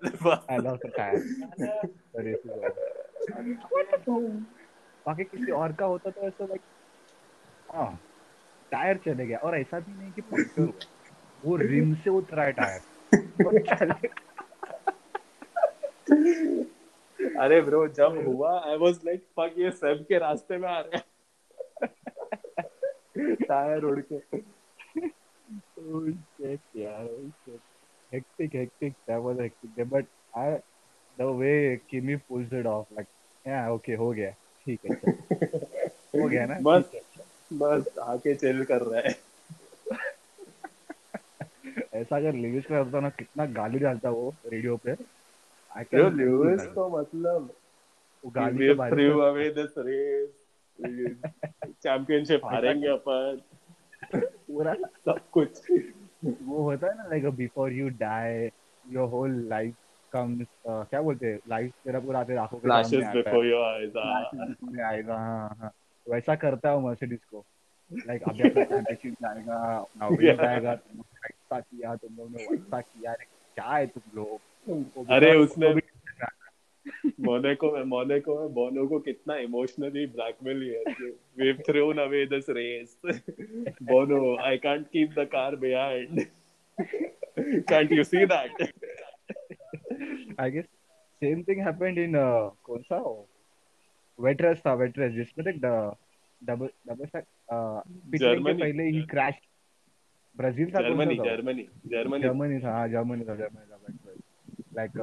[0.49, 1.23] I lost the tire.
[1.57, 2.73] The race is over.
[5.07, 6.61] बाकी किसी और का होता तो ऐसा like
[7.73, 7.99] हाँ
[8.71, 10.71] tyre चले गया और ऐसा भी नहीं कि पंक्चर हुआ
[11.45, 12.81] वो रिम से उतरा है टायर
[17.43, 20.97] अरे ब्रो जब हुआ आई वाज लाइक फक ये सब के रास्ते में आ रहे
[20.97, 21.03] हैं
[23.47, 24.19] टायर उड़ के
[25.79, 25.99] Oh
[26.37, 27.61] shit, यार, oh shit.
[28.11, 28.93] Hectic, hectic.
[29.07, 29.69] That was hectic.
[29.75, 30.59] day, But I,
[31.17, 33.07] the way Kimi pulls it off, like,
[33.45, 34.31] yeah, okay, हो गया,
[34.65, 35.11] ठीक है, चल.
[36.15, 36.57] हो गया ना?
[36.61, 36.91] बस.
[37.53, 39.15] बस आके चिल कर रहा है
[41.93, 44.93] ऐसा अगर लिविस का होता ना कितना गाली डालता वो रेडियो पे
[45.75, 47.53] I can- तो मतलब
[48.25, 50.33] गाली के threw away this race
[51.83, 53.41] championship हारेंगे अपन।
[54.25, 55.71] पूरा सब कुछ।
[56.25, 58.49] वो होता है ना like before you die
[58.89, 59.75] your whole life
[60.11, 61.39] comes क्या बोलते हैं?
[61.47, 63.97] लाइफ तेरा पूरा तेरे आँखों के सामने आता है। before your eyes
[64.85, 65.71] आएगा हाँ हाँ
[66.09, 67.45] वैसा करता है मर्सिडीज को।
[67.93, 69.13] लाइक अभी अपना चैंपियनशिप
[70.07, 73.13] win जाएगा तुम लोग ने किया तुम लोग ने वैसा किया
[73.55, 74.39] क्या है तुम लोग?
[74.69, 75.73] अरे उसने
[77.19, 82.49] मोनेको में मोनेको में बोनो को कितना इमोशनली ब्लैकमेल किया कि we've thrown away this
[82.49, 82.95] race.
[83.91, 86.27] bono i can't keep the car behind.
[87.69, 88.49] Can't you see that?
[90.39, 90.65] I guess
[91.23, 93.25] same thing happened in uh, कौन सा?
[94.19, 95.61] वेट रेस था वेट रेस जिसमें देख
[96.43, 97.21] डबल डबल
[98.17, 98.61] Germany.
[98.61, 99.33] पहले ही crash
[100.37, 103.76] Brazil था Germany Germany Germany Germany था हाँ जर्मनी था जर्मनी था।
[104.77, 104.99] लाइक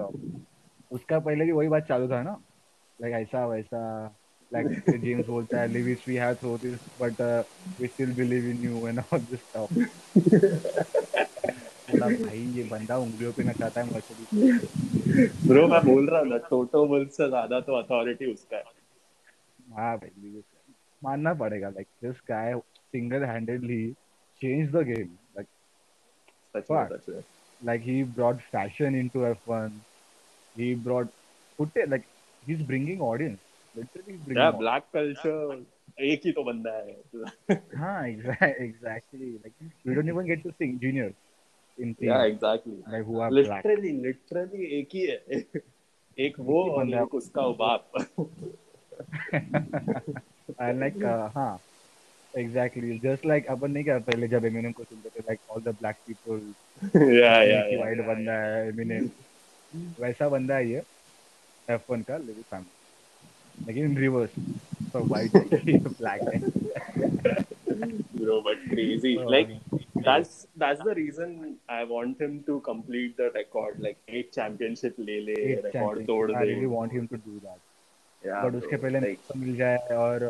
[0.91, 2.37] उसका पहले भी वही बात चालू था ना?
[3.01, 3.81] लाइक ऐसा वैसा
[4.53, 4.69] लाइक
[5.03, 7.21] जेम्स बोलता है Lewis we have throw this but
[7.81, 9.71] we still believe in you and all this stuff
[11.91, 14.29] बोला भाई ये बंदा उंगलियों पे नचाता है मर्सिडीज
[15.47, 18.65] ब्रो मैं बोल रहा हूँ ना टोटो वुल्फ से ज़्यादा तो अथॉरिटी उसका है।
[19.71, 20.43] हाँ भाई
[21.03, 23.93] मानना पड़ेगा like this guy single handedly
[24.43, 25.49] change the game like
[26.55, 27.23] सच में सच में।
[27.64, 29.70] like he brought fashion into F1
[30.58, 31.08] he brought
[31.62, 32.06] put it like
[32.48, 33.40] he's bringing audience
[33.76, 35.66] literally he's bringing yeah black culture
[36.02, 37.02] एक ही तो बंदा है
[37.78, 38.04] हाँ
[38.68, 39.54] exactly like
[39.88, 41.14] we don't even get to see juniors
[41.80, 42.10] in team.
[42.10, 42.78] Yeah, exactly.
[42.94, 44.06] Like who are literally, black.
[44.06, 45.24] literally एक ही है.
[46.20, 47.92] एक वो और एक उसका बाप.
[50.62, 51.64] and like uh, हाँ
[52.43, 55.75] exactly just like अपन नहीं क्या पहले जब एमिनेम को सुनते थे like all the
[55.83, 56.41] black people
[56.95, 59.11] yeah yeah yeah white बंदा है एमिनेम
[60.01, 60.83] वैसा बंदा है ये
[61.79, 64.39] F1 का लिविस फैमिली लेकिन रिवर्स
[64.93, 67.43] तो white है black है
[68.25, 69.51] bro but crazy like
[70.07, 73.81] that's that's the reason I want him to complete the record.
[73.81, 76.37] Like eight championship ले ले record तोड़ दे.
[76.37, 77.61] I really want him to do that.
[78.23, 78.43] Yeah.
[78.45, 80.27] But उसके पहले like, तो मिल जाए और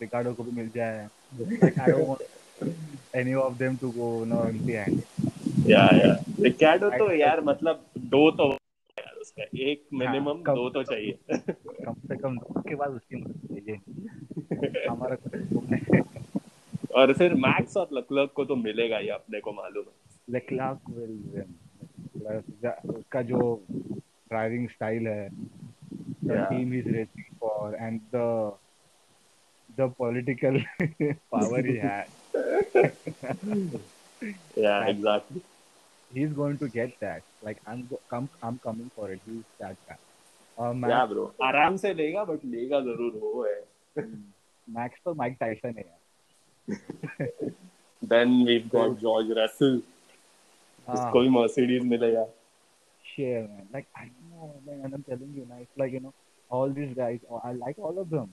[0.00, 1.08] रिकार्डो को भी मिल जाए.
[1.32, 2.22] Like, I don't want
[3.14, 5.04] any of them to go no empty handed.
[5.66, 6.16] Yeah yeah.
[6.40, 7.84] Ricciardo तो यार मतलब
[8.14, 8.48] दो तो
[9.20, 13.38] उसका एक मिनिमम हाँ, दो तो चाहिए कम से कम दो के बाद उसकी मदद
[13.48, 15.16] चाहिए हमारा
[16.94, 21.18] और फिर मैक्स और लकलक को तो मिलेगा ही अपने को मालूम है लकलक विल
[21.34, 21.48] विन
[22.96, 23.40] उसका जो
[24.30, 25.28] ड्राइविंग स्टाइल है
[26.22, 28.52] the team he's racing for and the
[29.76, 30.60] the political
[31.32, 32.08] power he has.
[34.56, 35.42] yeah, exactly.
[36.12, 37.22] He's going to get that.
[37.42, 39.20] Like I'm come I'm coming for it.
[39.26, 39.96] He's that guy.
[40.58, 41.30] Uh, Max, yeah, bro.
[41.42, 43.60] आराम से लेगा but लेगा ज़रूर वो है.
[44.78, 45.88] Max तो Mike Tyson है
[48.12, 49.80] then we've got George Russell.
[50.86, 50.94] Ah.
[50.94, 52.26] उसको भी Mercedes मिलेगा.
[53.14, 53.66] Share man.
[53.72, 54.84] Like I know, man.
[54.84, 56.14] And I'm telling you, now it's like you know,
[56.50, 57.20] all these guys.
[57.44, 58.32] I like all of them.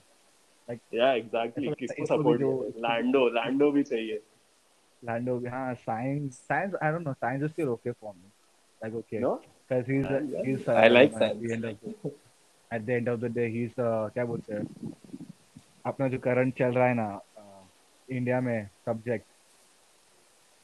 [15.86, 17.20] अपना जो current चल रहा है ना
[18.10, 19.26] India में subject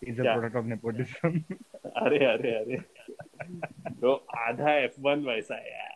[0.09, 1.41] is product of nepotism
[1.97, 2.25] अरे
[4.39, 5.89] आधा एफ़ वन वैसा है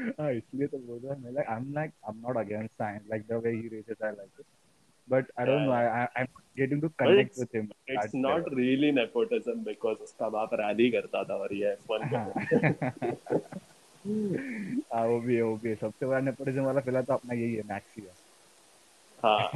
[0.00, 3.02] हाँ, इसलिए तो बोल रहा मैं like I am like I am not against Sainz
[3.10, 4.44] like the way he races I like
[5.08, 6.26] but I don't know I I am
[6.58, 11.34] getting to connect with him it's not really nepotism because उसका बाप rally करता था
[11.36, 12.24] और ये fun हाँ।
[14.04, 18.06] हाँ, वो भी वो भी सबसे बड़ा नेपोटिज्म वाला फ़िलहाल तो अपना यही है मैक्सी
[19.18, 19.50] हाँ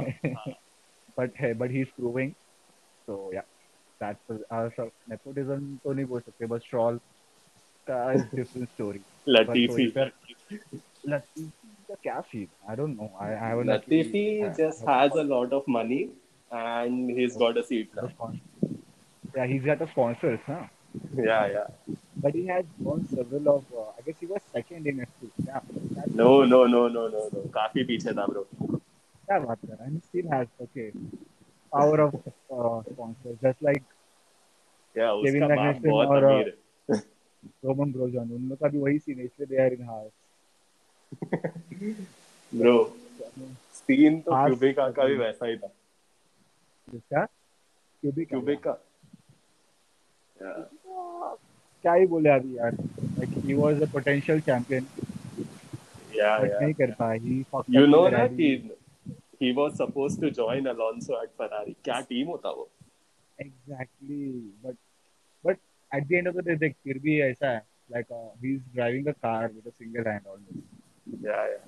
[1.17, 2.31] बट है but he is proving
[3.07, 3.41] so yeah
[4.01, 6.97] that's also nepotism तो नहीं बोल सकते बस ट्रॉल
[7.87, 9.68] का different story story.
[9.68, 10.12] Latifi.
[11.06, 11.50] Latifi
[11.90, 12.48] का क्या scene?
[12.68, 13.10] I don't know.
[13.18, 13.72] I I haven't.
[13.74, 14.24] Latifi
[14.56, 16.02] just has a lot of money
[16.50, 18.10] and he's got a seat now.
[19.36, 20.62] Yeah, he's got a sponsors, huh?
[21.16, 21.96] Yeah, yeah.
[22.22, 23.64] But he has won several of.
[23.82, 25.30] Uh, I guess he was second in F2.
[25.46, 25.60] Yeah.
[26.22, 27.44] No, no, no, no, no, no.
[27.58, 28.44] काफी पीछे था bro.
[29.26, 30.88] क्या बात कर रहा है still has okay
[31.74, 33.84] power of uh, sponsors just like
[35.00, 36.50] yeah Kevin Magnussen और uh,
[37.65, 40.09] Roman Brojen उनका भी वही सीन है इसलिए दे आर इन हार
[42.51, 42.77] ब्रो
[43.75, 45.67] सीन तो क्यूबिक का भी वैसा ही था।
[46.87, 47.23] क्या?
[48.03, 48.77] क्यूबिक क्यूबिक का
[51.83, 54.87] क्या ही बोले अभी यार like he was a potential champion
[56.15, 58.51] yeah yeah नहीं कर पाया he you know that he
[59.41, 62.69] he was supposed to join Alonso at Ferrari क्या टीम होता वो?
[63.37, 64.23] Exactly
[64.63, 64.77] but
[65.91, 69.07] at the end of the day, देख फिर भी ऐसा है like uh, he's driving
[69.07, 70.65] a car with a single hand almost.
[71.21, 71.63] Yeah, yeah.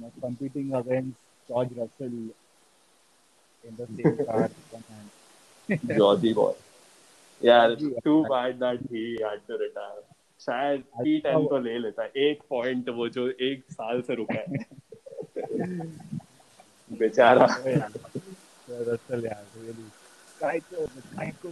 [0.00, 1.16] Not competing against
[1.48, 2.16] George Russell
[3.64, 5.80] in the same car one hand.
[5.96, 6.54] Georgie boy.
[7.40, 10.04] Yeah, it's too bad that he had to retire.
[10.40, 14.34] शायद T ten तो ले लेता है एक point वो जो एक साल से रुका
[14.34, 14.46] है
[16.98, 17.46] बेचारा
[18.68, 19.84] Russell, yeah, really.
[20.38, 21.48] Try to, try to,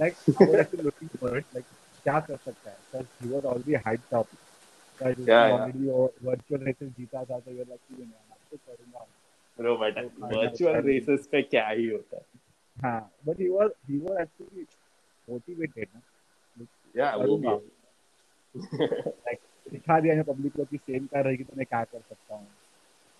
[0.00, 1.46] like, I was actually looking for it.
[1.54, 1.68] Like,
[2.04, 2.76] क्या कर सकता है?
[2.90, 4.28] Because he was already hyped up.
[4.98, 5.54] Because yeah, yeah.
[5.54, 5.84] already
[6.28, 9.06] virtual races जीता था तो ये like, मैं आपको करूँगा.
[9.58, 9.94] Bro, but
[10.36, 12.24] virtual races पे क्या ही होता है?
[12.76, 14.62] हाँ but he was he was actually
[15.28, 16.00] motivated ना
[16.96, 17.48] या वो भी
[19.26, 19.42] like
[19.72, 22.46] दिखा दिया पब्लिक को कि सेम कार रहेगी तो मैं क्या कर सकता हूँ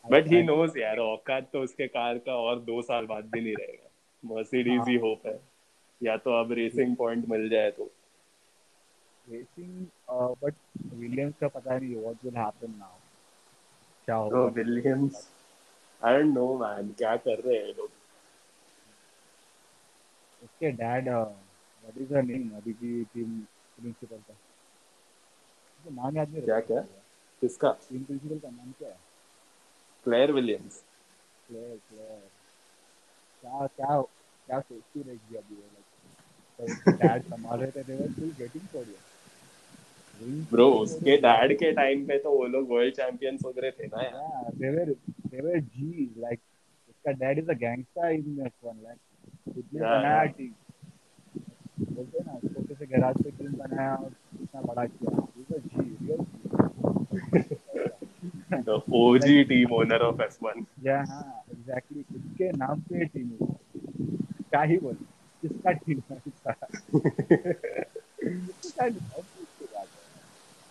[0.05, 3.55] बट ही नोस यार औकात तो उसके कार का और दो साल बाद भी नहीं
[3.55, 5.39] रहेगा मर्सिडीज ही होप है
[6.01, 7.90] या तो अब रेसिंग पॉइंट मिल जाए तो।
[9.26, 9.86] रेसिंग
[10.42, 10.55] बट
[10.94, 12.98] विलियम्स का पता नहीं व्हाट विल हैपन नाउ
[14.09, 14.44] क्या होगा?
[14.55, 15.28] Williams
[16.03, 17.90] I don't know man क्या कर रहे हैं लोग?
[20.42, 23.40] उसके dad what is her name अभी की टीम
[23.76, 24.34] प्रिंसिपल का।
[25.84, 26.80] तो नाम याद नहीं क्या क्या?
[27.42, 27.70] किसका?
[27.88, 28.98] टीम प्रिंसिपल का नाम क्या है?
[30.07, 30.82] क्लेयर विलियम्स
[31.46, 32.20] क्लेयर क्लेयर
[33.42, 34.01] क्या क्या
[34.46, 35.80] क्या सोचती रहेगी अभी वो
[36.69, 38.97] डैड संभाल रहे थे they were still getting for you
[40.51, 44.51] bro उसके डैड के टाइम पे तो वो लोग वर्ल्ड चैंपियंस वगैरह थे ना यार।
[44.55, 44.91] They were
[45.31, 46.41] they were G like
[46.89, 50.53] उसका dad is a gangster in F1 like उसने बनाया टीम
[51.95, 55.81] बोलते ना छोटे से गैराज पे टीम बनाया और इतना बड़ा किया। Is a G
[56.03, 56.27] real
[58.67, 60.67] the OG team owner of F1.
[60.87, 62.01] Yeah, हाँ, exactly.
[62.17, 63.49] इसके नाम पे टीम है
[64.51, 64.97] क्या ही बोल।
[65.47, 66.53] टीम है इसका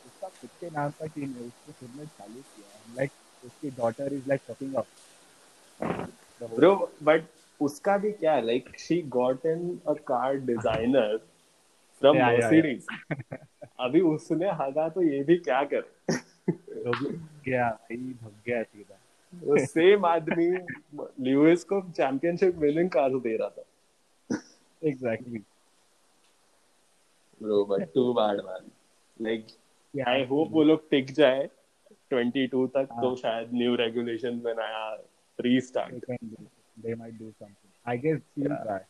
[0.06, 3.12] उसका खुद के नाम का टीम है उसको खुद ने चालू किया लाइक
[3.46, 4.42] उसकी daughter is like
[4.78, 4.86] up
[6.56, 7.24] bro but
[7.62, 11.18] उसका भी क्या है like she got in a car designer
[12.02, 12.88] from Mercedes
[13.80, 15.84] अभी उसने हगा तो ये भी क्या कर?
[17.46, 19.00] गया भाई भग गया सीधा।
[19.34, 20.48] वो सेम आदमी
[21.24, 23.64] ल्यूइस को चैंपियनशिप विनिंग कार दे रहा था।
[24.84, 25.40] Exactly
[27.44, 28.72] bro but too bad man
[29.22, 29.48] like
[30.08, 31.50] I hope वो लोग टिक जाए.
[32.14, 34.94] 22 तक तो हाँ। शायद न्यू रेगुलेशन में नया
[35.40, 36.06] restart
[36.84, 37.72] they might do something.
[37.86, 38.64] I guess she'll yeah.
[38.64, 38.82] try.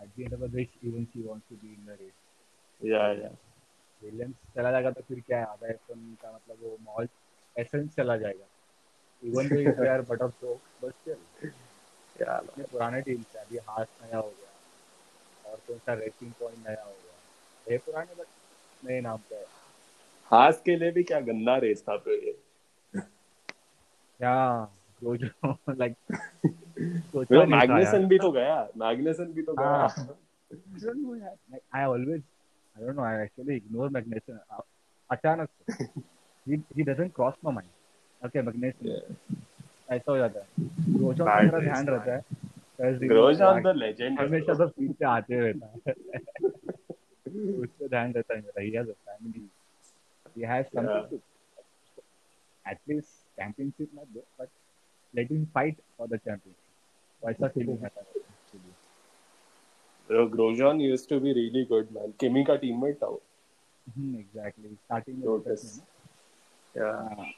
[0.00, 2.18] At the end of the day even she wants to be in the race.
[2.80, 3.36] Yeah yeah.
[4.02, 5.44] Williams चला जाएगा तो फिर क्या है?
[5.44, 7.08] आधा एफ़ का मतलब वो मॉल
[7.56, 8.46] एसेंस चला जाएगा.
[9.24, 13.86] Even though if are butt of joke but still अपने पुराने टीम से अभी हाथ
[14.02, 14.49] नया हो गया।
[15.50, 17.72] और कौन सा रेसिंग पॉइंट नया हो गया?
[17.72, 18.26] ये पुराने बट
[18.84, 19.36] नए नाम पे
[20.32, 22.34] हाथ के लिए भी क्या गंदा रेस था फिर ये।
[24.20, 24.34] या
[25.00, 25.94] ग्रोजो लाइक
[27.14, 31.34] मैग्नेसन भी तो गया। मैग्नेसन भी तो गया।
[31.74, 32.22] I always
[32.76, 33.04] I don't know.
[33.04, 34.36] I actually ignore Magnussen.
[35.10, 35.84] अचानक से।
[36.46, 37.72] He he doesn't cross my mind.
[38.22, 38.84] Okay, Magnussen.
[39.90, 40.46] ऐसा हो जाता है।
[40.96, 42.20] ग्रोजॉन का मेरा ध्यान रहता है।
[42.80, 45.92] ग्रोजॉन द लेजेंड हमेशा तो फ़ील्ड पे आते रहता है
[47.62, 49.48] उस पे ध्यान रहता है मेरा he has a family
[50.36, 51.16] he has something to
[52.64, 54.50] at least championship not there but
[55.14, 58.28] let him fight for the championship वैसा फीलिंग आता है
[60.10, 62.14] Bro, Grosjean used to be really good, man.
[62.22, 63.20] Kimi का teammate था वो.
[64.20, 64.70] Exactly.
[64.78, 65.66] Starting Lotus.
[66.74, 67.28] Yeah.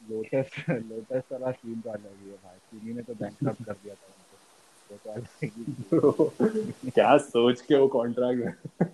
[0.00, 3.94] Lotus Lotus वाला scene तो अलग ही है भाई किमी ने तो बैंकक्रप्ट कर दिया
[3.94, 4.17] था तो
[6.94, 8.84] क्या सोच के वो कॉन्ट्रैक्ट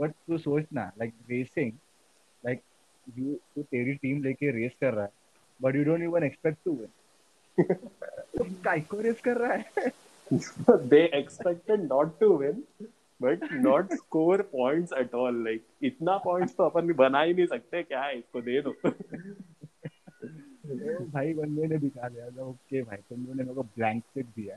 [0.00, 1.72] बट तू सोच ना लाइक रेसिंग
[2.46, 2.62] लाइक
[3.18, 5.10] यू तू तेरी टीम लेके रेस कर रहा है
[5.62, 6.88] but you don't even expect to win
[7.60, 9.64] तो काय को रेस कर रहा है।
[10.90, 12.56] They expected not to win
[13.20, 15.34] but not score points at all.
[15.46, 18.74] Like इतना points तो अपन बना ही नहीं सकते क्या है इसको दे दो।
[21.12, 24.26] भाई बंदे ने दिखा दिया। था ओके भाई तुम लोगों ने मेरे को ब्लैंक चेक
[24.36, 24.56] दिया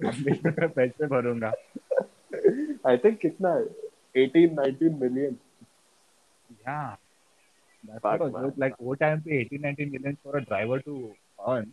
[0.00, 0.14] अब
[0.46, 1.52] मैं पैसे भरूँगा।
[2.88, 3.64] आई थिंक कितना है?
[4.16, 5.36] 18 19 मिलियन
[6.52, 6.96] या.
[7.84, 10.94] Like, what time पे 18, 19 million for a driver to
[11.50, 11.66] earn?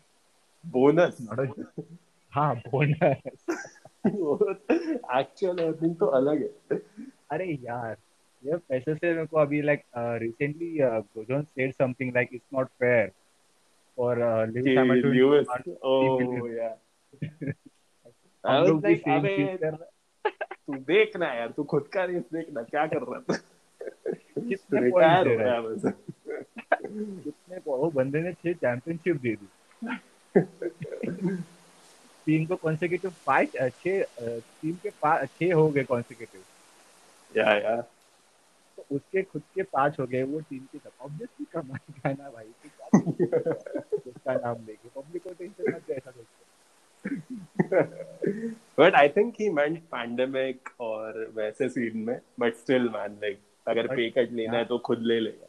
[0.63, 1.21] Bonus.
[1.21, 1.45] Not a,
[2.33, 3.45] हाँ बोनस
[4.05, 6.77] एक्चुअल अर्निंग तो अलग है।
[7.31, 7.95] अरे यार
[8.43, 9.81] ये पैसे से मेरे को अभी लाइक
[10.21, 13.11] रिसेंटली गोजोन said something like it's not fair
[13.97, 14.15] for
[14.47, 15.47] living Hamilton US
[15.83, 16.69] oh yeah
[18.43, 19.35] I was like अबे
[20.67, 23.37] तू देखना यार तू खुद का रेस देखना क्या कर रहा था?
[24.39, 25.61] कितने पॉइंट दे रहा है?
[27.23, 29.47] कितने वो बंदे ने छह चैंपियनशिप दे दी।
[32.27, 34.89] तीन को कॉन्सिक्यूटिव फाइट छह टीम के
[35.25, 36.41] छह हो गए कॉन्सिक्यूटिव
[37.37, 37.92] या या। तो
[38.91, 42.45] उसके खुद के पाँच हो गए वो टीम के सब। ऑब्वियसली कमाई का ना भाई
[44.07, 46.41] उसका नाम लेके पब्लिक को टेंशन मत ऐसा सोचते
[48.79, 53.87] but I think he meant pandemic और वैसे सीन में बट स्टिल मैन लाइक अगर
[53.87, 55.47] पे कट लेना है तो खुद ले लेगा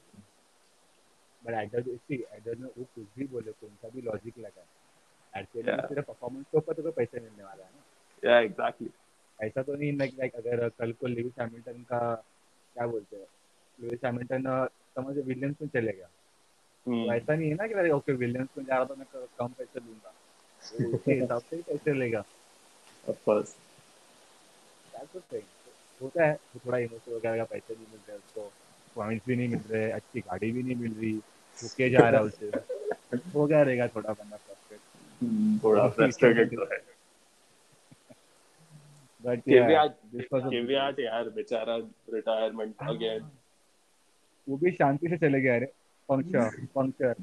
[1.45, 4.39] but I don't see I don't know वो कुछ भी बोले कौन सा भी लॉजिक
[4.39, 4.67] लगा।
[5.37, 8.91] है सिर्फ़ परफॉर्मेंस के ऊपर तो पैसे मिलने वाला है ना। या एग्जैक्टली
[9.43, 12.25] ऐसा तो नहीं लाइक लाइक अगर कल को लुइस हैमिल्टन का
[12.77, 13.27] क्या बोलते हैं
[13.79, 14.45] लुइस हैमिल्टन
[14.97, 16.07] समझ विलियम्स में चले गया.
[16.87, 19.07] तो ऐसा नहीं है ना कि ओके विलियम्स में जा रहा तो मैं
[19.39, 20.15] कम पैसे दूँगा
[20.89, 22.25] उसके हिसाब से ही पैसे लेगा.
[26.01, 28.53] होता है थोड़ा इमोशनल वगैरह का पैसे नहीं मिल रहे उसको
[28.97, 31.13] पॉइंट्स भी नहीं मिल रहे अच्छी गाड़ी भी नहीं मिल रही
[31.59, 32.51] रुके जा रहा है उससे
[33.35, 34.81] हो गया रहेगा थोड़ा बंदा फ्रस्ट्रेट
[35.65, 36.79] थोड़ा फ्रस्ट्रेटेड तो है
[39.25, 40.53] बट केवीआर this was
[41.01, 41.77] यार बेचारा
[42.15, 43.31] रिटायरमेंट अगेन
[44.47, 45.67] वो भी शांति से चले गया रे
[46.09, 47.15] पंक्चर पंक्चर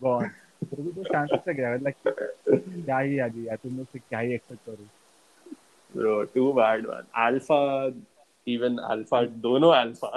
[0.00, 0.30] गॉन
[0.62, 4.18] वो भी तो शांति से गया लाइक क्या ही याद यार तुम लोग से क्या
[4.18, 4.88] ही एक्सपेक्ट करूँ
[5.94, 7.08] Bro, too bad man.
[7.22, 7.92] Alpha,
[8.46, 10.08] even Alpha, दोनों Alpha,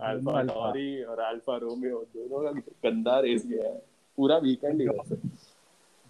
[0.00, 0.72] Alpha Alpha.
[1.10, 2.50] और Alpha Romeo दोनों का
[2.84, 3.78] गंदा रेस गया है
[4.18, 5.16] पूरा वीकेंड ही वैसे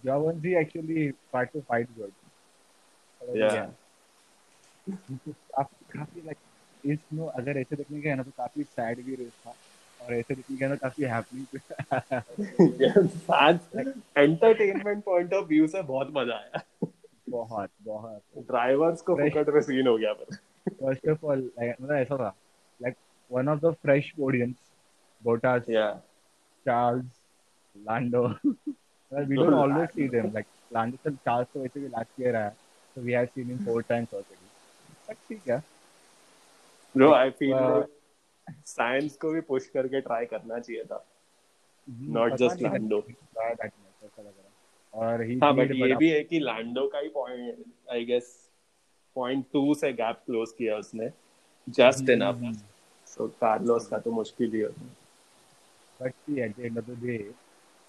[0.03, 2.11] Giovanni actually tried to fight good.
[3.21, 3.69] But Yeah.
[4.89, 6.37] काफ़ी लाइक
[6.83, 9.53] इस नो अगर ऐसे देखने गए ना तो काफ़ी सैड भी रेस था।
[9.99, 11.45] और ऐसे देखने गए ना काफ़ी happening
[13.29, 13.69] fans
[14.17, 16.61] entertainment point of view से बहुत मज़ा आया।
[17.29, 19.15] बहुत बहुत। ड्राइवर्स को.
[19.15, 20.35] फुकट में सीन हो गया पर।
[20.69, 22.35] फ़र्स्ट ऑफ़ ऑल मतलब ऐसा था।
[22.81, 22.95] Like
[23.31, 24.55] one of the fresh audience
[25.23, 25.91] Bottas yeah
[26.65, 27.21] Charles
[27.75, 28.27] Lando
[29.29, 32.51] we don't always see them like Lando and Charles तो वैसे भी लास्ट ईयर आया।
[32.95, 34.40] So we have seen him four times already
[35.11, 35.57] but ठीक है।
[36.95, 37.85] Bro I feel Uh,
[38.65, 41.05] Sainz को भी push करके try करना चाहिए था।
[44.19, 44.51] लग रहा है।
[44.93, 48.49] और ही हाँ बट ये भी है कि लैंडो का ही point I guess
[49.15, 51.09] point two से गैप क्लोज किया उसने।
[51.67, 52.41] जस्ट इनफ
[53.07, 54.81] सो कार्लोस का तो मुश्किल ही होता
[56.01, 57.15] but see at the end of the day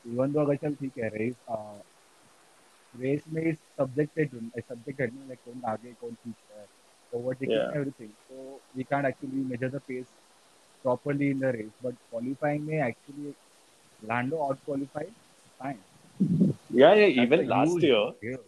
[0.07, 1.35] even though अगर चल ठीक है रेस
[2.97, 6.67] रेस में इस सब्जेक्टेड सब्जेक्टेड में लाइक कौन आगे कौन पीछे है।
[7.13, 7.73] Overtaking Yeah.
[7.79, 8.45] everything so
[8.77, 10.13] we can't actually measure the pace
[10.85, 13.35] properly in the race but qualifying में actually
[14.03, 15.13] Lando out qualified
[15.63, 15.81] fine
[16.75, 17.09] Yeah, yeah.
[17.09, 18.39] That's Even last huge year,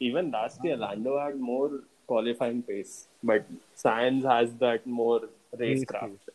[0.00, 1.70] even last year, Lando had more
[2.08, 3.44] qualifying pace, but
[3.82, 5.20] Sainz has that more
[5.62, 6.32] racecraft.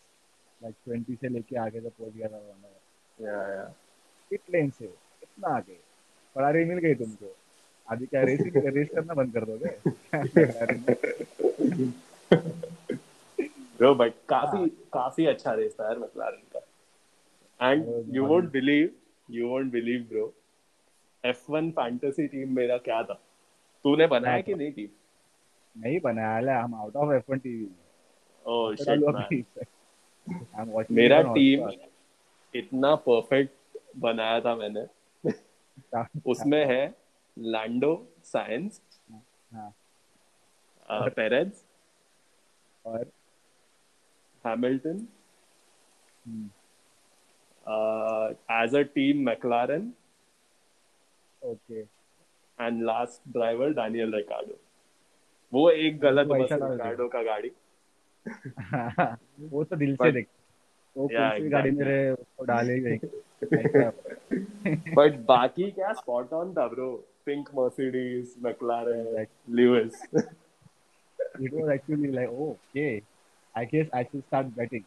[0.61, 2.71] like 20 से लेके आगे तक पहुँच गया था Honda
[3.17, 3.69] Yeah, yeah.
[4.31, 5.77] पिट लेन से इतना आगे
[6.35, 7.35] फरारी मिल गई तुमको
[7.91, 9.69] अभी क्या रेसिंग रेस करना बंद कर दोगे
[13.79, 16.61] Bro, but काफ़ी काफ़ी अच्छा रेस था यार McLaren का.
[18.15, 18.31] You man.
[18.31, 18.89] won't believe,
[19.29, 20.25] you won't believe, bro.
[21.23, 23.13] F1 fantasy team मेरा क्या था?
[23.83, 24.89] तूने बनाया कि नहीं टीम?
[25.75, 27.67] नहीं बनाया ले हम out of F1 TV.
[30.59, 31.69] I'm watching मेरा टीम
[32.53, 34.85] इतना परफेक्ट बनाया था मैंने
[36.25, 36.95] उसमें है
[37.37, 37.93] लैंडो
[38.25, 38.81] साइंस
[41.15, 41.63] पेरेज
[42.85, 43.11] और
[44.43, 44.97] Hamilton
[48.61, 49.91] as a team McLaren
[51.41, 51.79] okay.
[51.79, 54.59] And last driver Daniel Ricciardo
[55.53, 57.51] वो एक गलत बस। रिकार्डो का गाड़ी।
[59.51, 60.27] वो तो दिल से देख
[60.95, 62.15] वो गाड़ी मेरे
[62.47, 62.99] डाले नहीं
[64.95, 65.91] बट बाकी क्या?
[65.93, 66.89] स्पॉट ऑन था bro
[67.29, 69.55] pink Mercedes McLaren Exactly.
[69.55, 70.01] Lewis
[71.47, 73.01] it was actually like oh okay.
[73.55, 74.85] I guess I should start betting.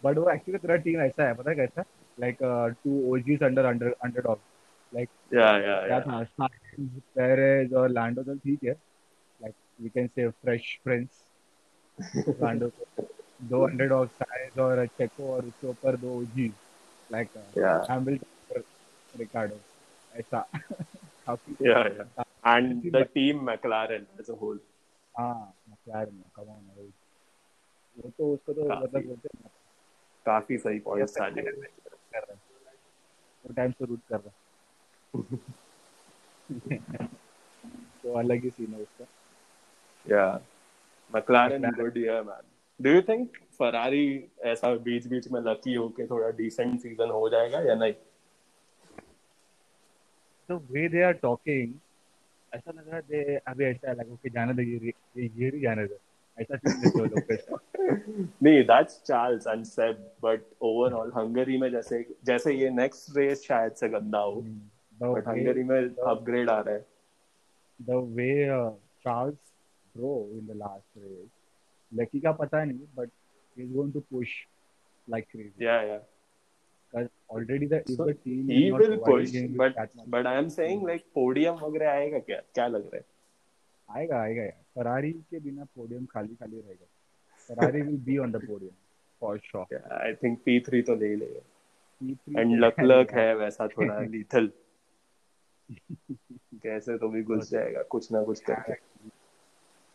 [0.04, 1.84] But वो एक्चुअली तेरा टीम ऐसा है पता है कैसा?
[2.20, 2.38] Like
[2.84, 4.40] two OGs under under underdog
[4.94, 6.48] like yeah yeah क्या या था
[7.18, 8.74] पेरेज और लैंडो तो ठीक है.
[9.42, 11.24] Like we can say fresh friends
[12.44, 12.72] Lando
[13.44, 16.20] दो अंडरडॉग साइज़ और चेको और उसके ऊपर दो
[17.14, 17.92] OGs like Yeah.
[17.92, 18.64] Hamilton
[19.20, 19.60] Ricciardo
[20.14, 20.48] ऐसा।
[21.28, 24.60] काफ़ी yeah yeah and the team McLaren as a whole
[25.18, 26.94] हाँ McLaren come on भाई।
[27.98, 29.50] वो तो उसको तो मतलब बोलते हैं
[30.26, 32.26] काफ़ी सही पॉइंट्स कर रहा है।
[33.46, 34.34] वो टाइम से रूट कर रहा है।
[38.04, 39.06] तो अलग ही सीन है उसका।
[40.14, 40.40] Yeah.
[41.14, 41.76] McLaren McLaren.
[41.76, 42.44] good year, man.
[42.84, 44.06] Do you think Ferrari
[44.52, 47.94] ऐसा बीच बीच में लकी होके थोड़ा डिसेंट सीज़न हो जाएगा या नहीं?
[50.50, 51.74] The way they are talking
[52.56, 55.50] ऐसा लग रहा है दे अभी ऐसा है लगा कि जाने दे ये ये ये
[55.50, 55.98] ही जाने दे।
[56.42, 62.06] ऐसा फील देते हो लोग नहीं that's Charles and Seb but overall Hungary में जैसे
[62.26, 64.42] जैसे ये नेक्स्ट रेस शायद से गंदा हो
[65.02, 66.86] बट हंगरी में अपग्रेड आ रहा है।
[67.80, 68.72] the way uh,
[69.06, 69.40] Charles
[69.96, 71.32] drove in the last race
[71.94, 73.10] lucky का पता नहीं but
[73.58, 74.34] he's going to push
[75.08, 75.64] like crazy.
[75.66, 76.00] या या
[76.94, 79.78] because already the if So the team he is not will providing push, him with
[79.78, 82.40] but but I am saying like podium वगैरह आएगा क्या?
[82.54, 83.04] क्या लग रहा है?
[83.90, 86.86] आएगा आएगा यार। फरारी के बिना पोडियम खाली खाली रहेगा
[87.50, 88.72] Ferrari will be on the podium
[89.22, 94.00] for sure I think P3 तो ले ही लेगा। एंड लक लक है वैसा थोड़ा
[94.14, 94.52] लीथल
[96.64, 98.74] कैसे तो भी घुस जाएगा कुछ ना कुछ करके।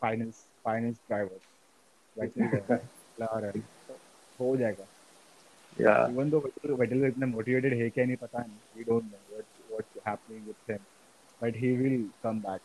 [0.01, 1.39] फाइनेंस फाइनेंस ड्राइवर
[4.39, 4.85] हो। जाएगा।
[5.81, 9.45] या। इवन दो वेटल इतना मोटिवेटेड है क्या नहीं पता नहीं। We don't know what
[9.71, 10.77] what's happening with him
[11.41, 12.61] but he will come back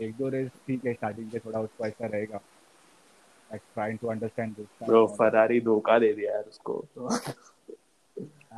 [0.00, 4.56] एक दो रेस ठीक है स्टार्टिंग के थोड़ा उसको ऐसा रहेगा। Like trying to understand
[4.56, 6.84] this bro Ferrari धोखा दे दिया यार उसको।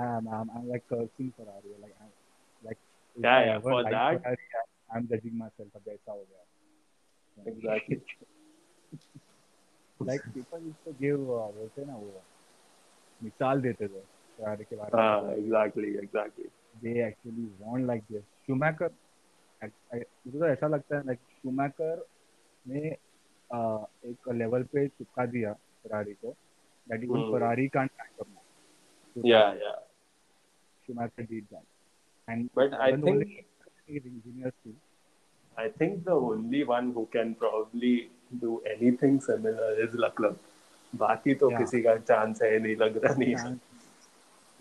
[0.00, 1.70] I'm, I'm, I'm like cursing Ferrari.
[1.82, 2.12] Like, I'm,
[2.64, 4.36] like, if Yeah, I yeah, ever for liked that- Ferrari,
[4.94, 5.76] I'm judging myself.
[5.76, 6.42] अब ऐसा हो गया.
[7.48, 7.96] Exactly
[10.00, 12.22] Like people used to give uh, बोलते ना वो
[13.22, 14.00] मिसाल देते थे
[14.38, 15.34] Ferrari के बारे हाँ में.
[15.36, 16.48] Exactly exactly
[16.84, 18.24] They actually won like this.
[18.46, 18.90] Schumacher,
[19.62, 21.94] I- I- मुझे तो ऐसा लगता है like Schumacher
[22.68, 22.90] ने
[23.50, 25.54] uh, एक लेवल पे चिपका दिया
[25.86, 26.34] Ferrari को
[26.90, 27.30] that even Hmm.
[27.34, 29.24] Ferrari can't catch up now.
[29.30, 29.74] या या
[30.88, 31.64] Schumacher did that.
[32.28, 33.44] And But I even think- only.
[35.56, 38.10] I think the only one who can probably
[38.40, 40.36] do anything similar is Leclerc.
[40.92, 41.58] बाकी तो Yeah.
[41.60, 43.58] किसी का chance है नहीं लग रहा नहीं है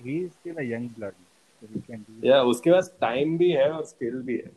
[0.06, 1.14] he is still a young blood,
[1.60, 4.52] so he can do या उसके पास टाइम भी है और स्किल भी है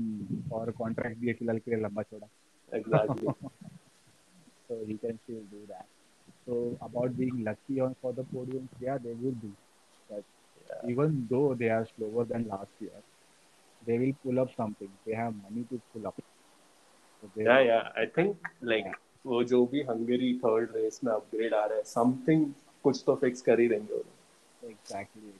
[0.00, 0.52] Hmm.
[0.52, 2.28] और कॉन्ट्रैक्ट भी है फ़िलहाल के लिए लंबा चौड़ा
[2.76, 3.34] exactly
[4.68, 5.86] so he can still do that.
[6.46, 6.54] So
[6.86, 9.50] about being lucky on for the podium, yeah, they will be.
[10.10, 10.24] But
[10.70, 10.90] yeah.
[10.92, 13.02] even though they are slower than last year,
[13.82, 14.90] they will pull up something.
[15.06, 16.22] They have money to pull up.
[17.38, 18.96] या या I think like
[19.26, 22.46] वो जो भी Hungary third race में upgrade आ रहा है something
[22.82, 25.32] कुछ तो फिक्स कर ही देंगे वो लोग। exactly.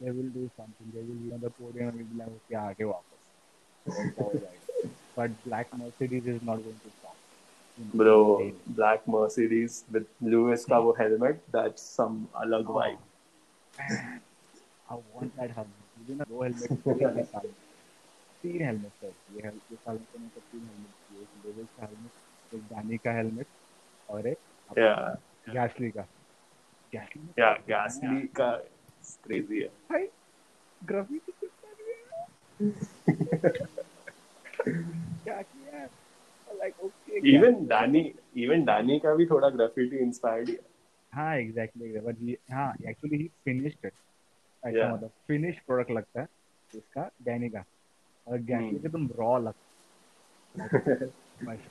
[0.00, 0.88] They will do something.
[0.94, 3.18] They will be on the podium and will be आगे वापस.
[4.20, 4.32] हो.
[5.16, 7.16] But Black Mercedes is not going to stop.
[7.96, 8.36] Bro
[8.68, 12.98] black Mercedes with Lewis का वो हेलमेट दैट्स सम अलग vibe
[14.90, 15.82] I want that helmet.
[15.98, 17.54] मुझे ना दो helmet.
[18.44, 22.54] तीन हेलमेट सर ये हेल साल में मैंने तीन हेलमेट चाहिए एक लेवल का हेलमेट
[22.54, 23.46] एक दानी का हेलमेट
[24.08, 24.38] और एक
[25.48, 26.02] गैसली का।
[26.92, 28.50] गैसली या गैसली का
[29.24, 30.06] क्रेजी है। भाई
[30.82, 31.70] ग्राफिटी कितना
[35.24, 35.84] क्या किया
[36.48, 38.00] like okay even Danny
[38.36, 40.56] even Danny का भी थोड़ा ग्राफिटी इंस्पायर्ड है
[41.12, 43.92] हाँ। एग्जैक्टली बट ये हाँ एक्चुअली ही फिनिश्ड इट
[44.62, 46.26] ऐसा मतलब फिनिश प्रोडक्ट लगता है
[46.74, 47.64] इसका डैनी का।
[48.26, 48.78] Hmm.
[48.86, 49.62] का रॉ लगता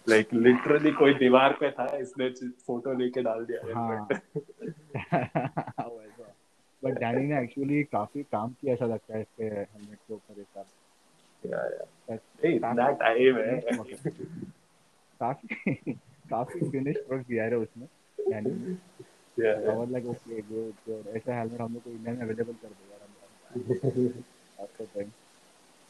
[0.09, 2.29] लाइक लिटरली कोई दीवार पे था इसने
[2.65, 4.07] फ़ोटो लेके डाल दिया हाँ।
[6.83, 10.47] बट डैनी ने एक्चुअली काफ़ी काम किया ऐसा लगता है इसके हेलमेट के ऊपर इस
[10.47, 10.65] साल
[11.43, 11.85] yeah.
[12.09, 13.03] That's-
[15.19, 15.47] काफ़ी
[16.29, 17.85] काफ़ी फिनिश प्रोडक्ट दिया है उसने
[18.29, 18.73] डैनी ने.
[19.67, 22.95] और लाइक ओके गुड ऐसा हेलमेट हम लोग को इंडिया में अवेलेबल कर देगा
[24.63, 25.09] आफ्टर टाइम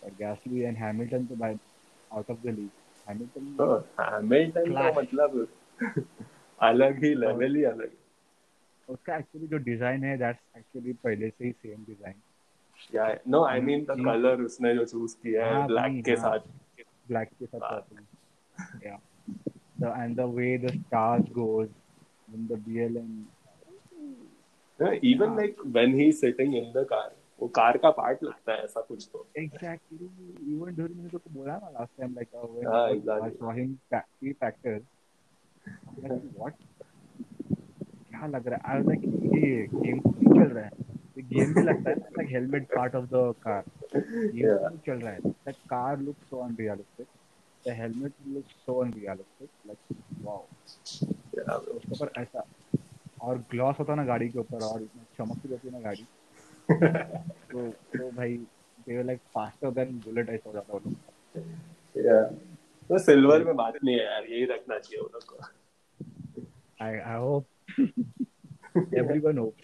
[0.03, 1.57] और गैसली एंड हैमिल्टन तो भाई
[2.11, 2.69] out of the league
[3.07, 4.97] Hamilton तो हैमिल्टन Clash.
[4.97, 5.47] मतलब
[6.59, 7.91] अलग ही लेवल ही अलग
[8.87, 12.15] उसका एक्चुअली जो डिज़ाइन है दैट्स एक्चुअली पहले से ही सेम डिज़ाइन
[12.95, 13.95] या no I mean the.
[14.05, 16.37] Colour उसने जो चूज़ किया है हाँ, ब्लैक के हाँ.
[16.37, 16.51] साथ
[17.11, 17.81] black के साथ.
[18.83, 18.97] Yeah.
[19.77, 21.69] The and the way the stars goes
[22.33, 23.09] in the BLM.
[24.79, 25.35] Even हाँ.
[25.37, 27.09] Like when he sitting in the car
[27.43, 30.05] वो कार का पार्ट लगता है ऐसा कुछ तो। एग्जैक्टली
[30.51, 32.29] इवन ढोरी मैंने तो बोला ना last time like
[33.23, 34.83] I saw him three factors
[36.37, 36.53] what
[38.09, 38.75] क्या लग रहा है?
[38.75, 39.03] आई लाइक
[39.35, 40.69] ये गेम तो चल रहा है.
[40.69, 43.63] तो गेम भी लगता है like helmet part of the car
[44.37, 45.19] ये चल रहा है.
[45.19, 47.07] Like car look so unrealistic
[47.65, 49.79] the helmet look so unrealistic like
[50.25, 50.43] wow
[52.01, 52.45] पर ऐसा
[53.21, 56.05] और ग्लॉस होता ना गाड़ी के ऊपर और इतना चमकती रहती है ना गाड़ी।
[56.71, 58.37] तो तो भाई
[58.79, 60.93] they like faster than bullet ऐसा हो जाता है
[62.05, 62.23] या
[62.89, 65.45] तो सिल्वर में बात नहीं है यार यही रखना चाहिए उन लोग को।
[66.85, 67.45] I I hope
[68.93, 69.55] everyone hope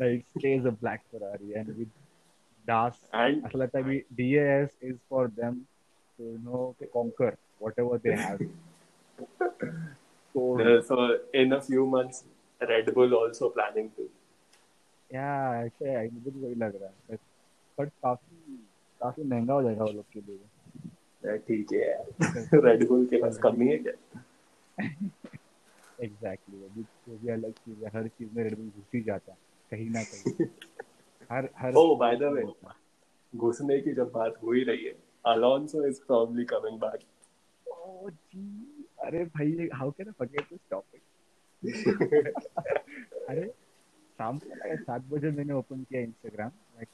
[0.00, 1.90] like stage a black Ferrari and with
[2.66, 5.54] DAS and ऐसा लगता है भी DAS is for them
[6.18, 8.50] to no conquer whatever they have
[10.34, 10.96] तो so
[11.34, 12.24] in a few months
[12.68, 14.10] Red Bull also planning to
[15.10, 15.26] या
[15.64, 17.16] ऐसे है मुझे तो वही लग रहा है।
[17.78, 18.56] बट काफ़ी
[19.00, 23.38] काफ़ी महँगा हो जाएगा वो लोग के लिए। ठीक है यार। रेड बुल के पास
[23.38, 23.92] कमी है क्या?
[25.98, 29.38] एग्जैक्टली अभी जो भी अलग चीज़ है। हर चीज़ में रेडबुल घुस ही जाता है
[29.72, 30.24] कहीं ना कहीं।
[31.30, 32.44] हर हर ओ बाय द वे
[33.32, 34.94] घुसने की जब बात हो ही रही है
[35.26, 37.00] Alonso is probably coming back
[37.66, 38.84] O G.
[39.04, 41.02] अरे भाई how can I forget this topic
[43.28, 43.50] अरे
[44.18, 46.88] शाम को सात बजे मैंने ओपन किया Instagram like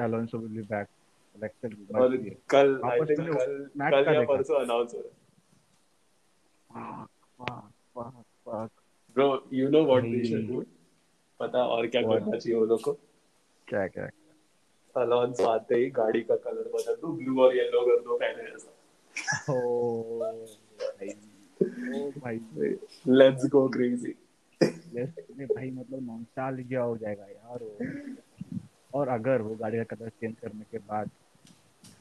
[0.00, 0.88] Alonso will be back.
[1.36, 2.14] Like चल rumors और
[2.50, 5.00] कल आई थिंक कल कल या परसों अनाउंस हो
[9.16, 10.64] bro you know what they should do
[11.40, 12.92] पता और क्या करना चाहिए वो लोग को?
[13.68, 14.08] क्या क्या?
[14.94, 18.70] अलोंसो आते ही गाड़ी का कलर बदल दो ब्लू और येलो कर दो पहले जैसा।
[19.52, 19.54] ओ
[20.20, 21.08] भाई।
[21.94, 22.36] ओ भाई
[23.08, 24.14] लेट्स गो क्रेजी
[24.62, 27.78] भाई मतलब नॉस्टैल्जिया हो जाएगा यार वो।
[28.94, 31.10] और अगर वो गाड़ी का कलर चेंज करने के बाद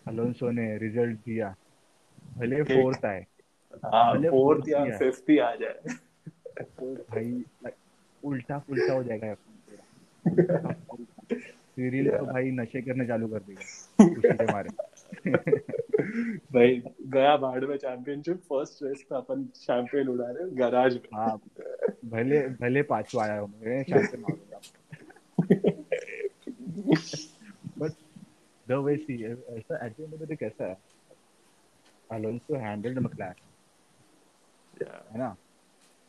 [0.08, 1.55] अलोंसो ने रिज़ल्ट दिया
[2.38, 3.26] भले फोर्थ आए
[3.86, 5.80] हाँ भले फोर्थ या फिफ्थ ही आ जाए।
[6.60, 7.45] तो भाई
[8.24, 9.36] उल्टा पुल्टा हो जाएगा
[11.55, 13.62] सीरियल तो भाई नशे करने चालू कर देगा
[14.16, 14.70] खुशी के मारे।
[16.53, 21.41] भाई गया बाढ़ में चैंपियनशिप फ़र्स्ट रेस पे अपन चैंपियन उड़ा रहे गराज में हाँ
[22.05, 24.59] भले भले पांचवा आया हूँ मैं शैंपियन मारूँगा।
[27.78, 27.91] बट
[28.68, 30.78] द वे सी ऐसा at the end of the कैसा है?
[32.11, 33.53] Alonso handled McLaren.
[35.13, 35.36] है ना?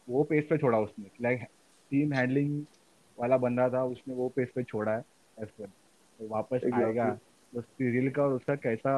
[0.09, 1.43] वो पेस पे छोड़ा उसने। लाइक
[1.91, 2.65] टीम हैंडलिंग
[3.19, 5.05] वाला बंदा था उसने वो पेस पे छोड़ा है
[5.41, 5.69] F1
[6.19, 6.61] तो वापस.
[6.75, 7.19] आएगा।
[7.55, 8.93] तो सीरियल का और उसका कैसा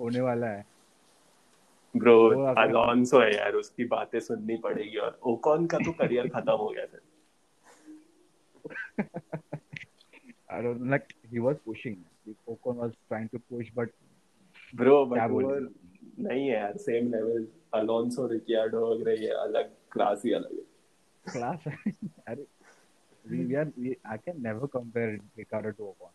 [0.00, 0.64] होने वाला है
[1.94, 2.16] ब्रो
[2.52, 6.86] अलोंसो है यार उसकी बातें सुननी पड़ेगी और ओकॉन का तो करियर खत्म हो गया
[6.86, 7.02] फिर
[10.54, 11.96] I don't like he was pushing.
[12.48, 13.88] Ocon was trying to push, but
[14.76, 20.32] bro but वो नहीं है यार सेम लेवल अलोंसो रिकियार्डो वगैरह ये अलग क्लास ही
[20.32, 20.64] अलग है
[21.26, 21.66] class.
[22.28, 22.46] अरे,
[23.24, 26.12] we are we, I can never compare Ricardo to Ocon.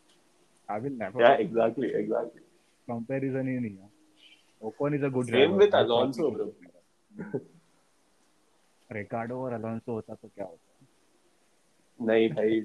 [0.70, 1.22] I will never.
[1.22, 2.43] या एग्जैक्टली एग्जैक्टली
[2.88, 3.89] Comparison ही नहीं है.
[4.61, 5.57] Ocon is a good Same driver.
[5.63, 7.41] with Alonso, problem.
[8.89, 10.65] Ricardo और Alonso होता तो क्या होता
[11.99, 12.59] नहीं भाई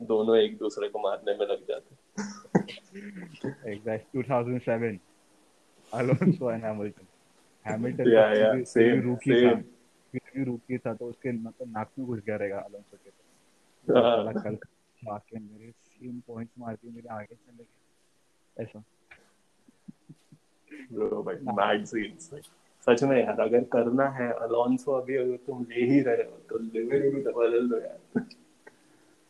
[0.00, 2.00] दोनों एक दूसरे को मारने में लग जाते
[3.74, 4.98] Exact 2007
[5.92, 7.06] Alonso and Hamilton.
[7.66, 9.54] Hamilton Yeah, तो yeah, फिर भी- same, rookie था.
[10.14, 14.32] भी rookie था तो उसके मतलब नाक में घुस गया रहेगा Alonso के तो हाँ।
[14.42, 14.58] कल
[15.12, 15.70] आके मेरे
[16.02, 18.82] सेम पॉइंट्स मार के मेरे आगे चले गए ऐसा
[20.92, 22.30] ब्रो बट मैड सीन्स
[22.86, 26.58] सच में यार अगर करना है अलोंसो अभी अगर तुम ले ही रहे हो तो
[26.62, 28.24] लिवरी भी तो बदल दो यार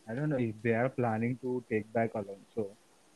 [0.07, 2.63] I don't know if they are planning to take back Alonso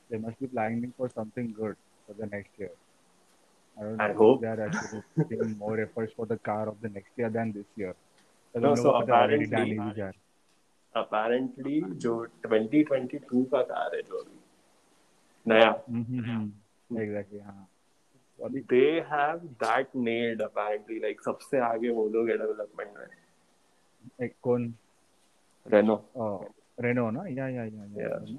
[0.09, 4.11] they must be planning for something good for the next year I don't know I
[4.13, 4.39] if hope.
[4.43, 7.67] they are actually putting more efforts for the car of the next year than this
[7.81, 7.91] year
[8.55, 10.07] तो No, so है apparently-
[10.97, 14.39] apparently जो 2022 का car है जो अभी।
[15.47, 15.83] नया।
[16.93, 17.69] exactly हाँ।
[18.41, 23.07] They have that nailed apparently like सबसे आगे वो लोग है डेवलपमेंट में।
[24.25, 24.75] एक कौन?
[25.67, 26.09] रेनो
[26.79, 27.23] रेनो ना?
[27.27, 28.37] या yeah yeah yeah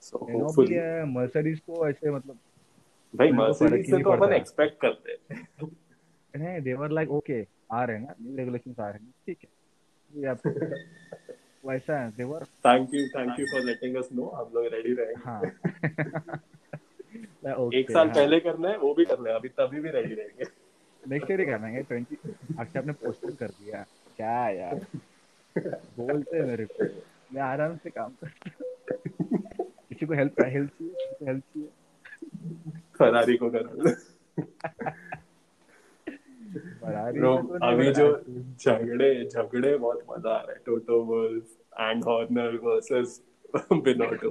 [0.00, 2.38] so hopefully Mercedes को ऐसे मतलब
[3.14, 5.48] भाई मर्सिडीज से तो अपन एक्सपेक्ट करते हैं।
[6.36, 8.14] नहीं देवर लाइक ओके आ रहे हैं ना?
[8.36, 9.48] रेगुलेशंस आ रहे हैं। ठीक है।
[10.20, 10.40] ये आप
[11.66, 15.22] वैसा है देवर thank you thank you for letting us know हम लोग रेडी रहेंगे
[15.24, 16.40] हाँ।
[17.46, 20.14] Okay, एक साल हाँ। पहले करना है वो भी कर ले अभी तभी भी रेडी
[20.14, 20.44] रहेंगे।
[21.02, 22.16] नेक्स्ट ईयर ही करना है ट्वेंटी
[22.58, 23.82] अक्षय आपने पोस्टपोन कर दिया।
[24.16, 24.80] क्या यार?
[25.98, 26.84] बोलते हैं मेरे को।
[27.34, 31.68] मैं आराम से काम करता हूँ। किसी को हेल्प हेल्प चाहिए हेल्प चाहिए।
[32.98, 33.94] फरारी को कर फरारी
[36.86, 38.06] ब्रो में तो अभी जो
[38.60, 41.44] झगड़े झगड़े बहुत मज़ा आ रहा है। Toto Wolff
[41.80, 43.20] and Horner versus
[43.72, 44.30] Binotto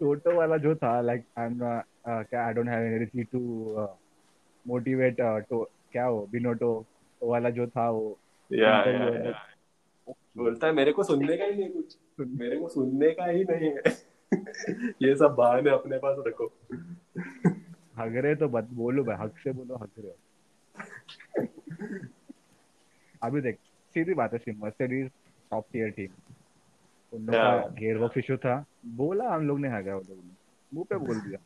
[0.00, 1.58] Toto वाला जो था लाइक आई एम
[2.06, 3.40] क्या I don't have energy to
[4.66, 5.20] motivate
[5.50, 5.62] तो
[5.92, 6.72] क्या वो बिनोटो
[7.22, 8.18] वाला जो था वो।
[8.50, 8.82] या
[10.36, 11.96] बोलता है मेरे को सुनने का ही नहीं कुछ।
[12.38, 13.82] मेरे को सुनने का ही नहीं है।
[15.02, 16.46] ये सब बहाने अपने पास रखो।
[17.98, 20.16] हगरे तो बत बोलो भाई हक से बोलो हक रहे हो।
[23.22, 23.58] अभी देख
[23.94, 25.10] सीधी बात है सिम मर्सिडीज
[25.50, 26.08] टॉप टियर टीम
[27.12, 27.98] उन लोग का Yeah.
[28.00, 28.54] बॉक्स इशू था।
[29.00, 30.32] बोला हम लोग ने हगा वो लोग ने
[30.72, 31.38] मुँह पे बोल दिया।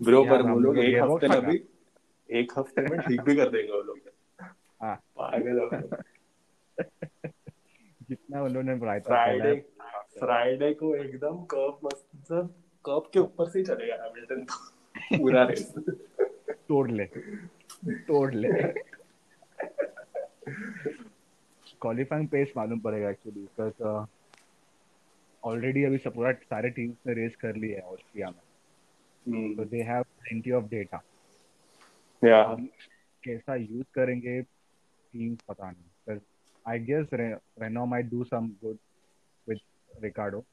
[0.00, 1.62] ब्रो पर वो लोग एक हफ़्ते में लगा। भी
[2.28, 3.98] एक हफ़्ते में ठीक भी कर देंगे वो लोग।
[4.82, 5.98] हाँ। पागल हो
[8.08, 9.54] जितना उन्होंने फ्राइडे
[10.18, 12.48] फ्राइडे को एकदम कर्व मस्त सब
[12.84, 15.72] कर्व के ऊपर से ही चलेगा हैमिल्टन तो। पूरा रेस
[16.68, 17.04] तोड़ ले।
[17.82, 18.48] तोड़ ले
[21.80, 24.06] क्वालिफाइंग पेस मालूम पड़ेगा एक्चुअली बिकॉज़
[25.42, 29.82] ऑलरेडी अभी सब पूरा सारे टीम्स ने रेस कर लिया है ऑस्ट्रिया में। तो they
[29.82, 31.02] have plenty of data
[32.22, 32.42] या
[33.24, 36.18] कैसा यूज़ करेंगे टीम्स पता नहीं।
[36.66, 38.78] I guess Renault might do some good
[39.48, 39.58] with
[40.04, 40.44] Ricciardo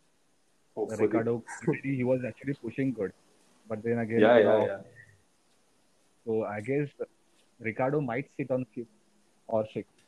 [0.78, 1.38] Ricciardo
[1.70, 3.12] he was actually pushing good
[3.70, 4.82] but then again yeah yeah yeah.
[6.26, 6.90] so I guess
[7.60, 8.96] Ricardo might sit on fifth
[9.50, 10.00] or sixth,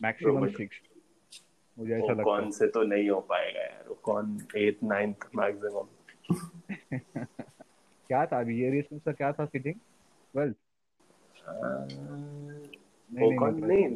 [0.00, 0.56] maximum Robert.
[0.56, 0.90] sixth.
[1.76, 5.86] मुझे ऐसा लगता कौन से तो नहीं हो पाएगा यार वो कौन एट नाइन्थ मैक्सिमम
[8.08, 9.74] क्या था अभी ये रेस में क्या था सिटिंग
[10.34, 10.56] ट्वेल्थ
[13.10, 13.86] वो कौन नहीं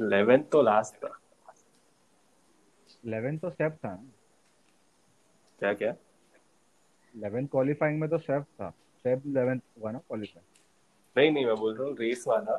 [0.00, 1.18] इलेवेंथ तो लास्ट था।
[3.04, 3.94] इलेवन तो सेफ़ था।
[5.58, 5.94] क्या क्या?
[7.14, 8.70] इलेवन क्वालिफाइंग में तो सेफ़ था।
[9.02, 10.46] सेफ़ इलेवन हुआ ना क्वालिफाइंग
[11.16, 12.54] नहीं नहीं मैं बोल रहा हूँ रेस वाला।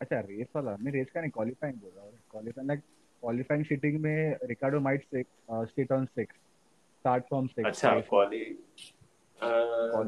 [0.00, 0.76] अच्छा रेस वाला?
[0.80, 2.80] मैं रेस का नहीं क्वालिफाइंग बोल रहा हूँ। क्वालिफाइंग लाइक
[3.22, 8.44] क्वालिफाइंग सिटिंग में Ricciardo might sit on six start from six अच्छा क्वाली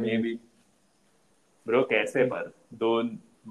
[0.00, 0.34] मे बी
[1.66, 2.52] ब्रो कैसे पर?
[2.74, 3.02] दो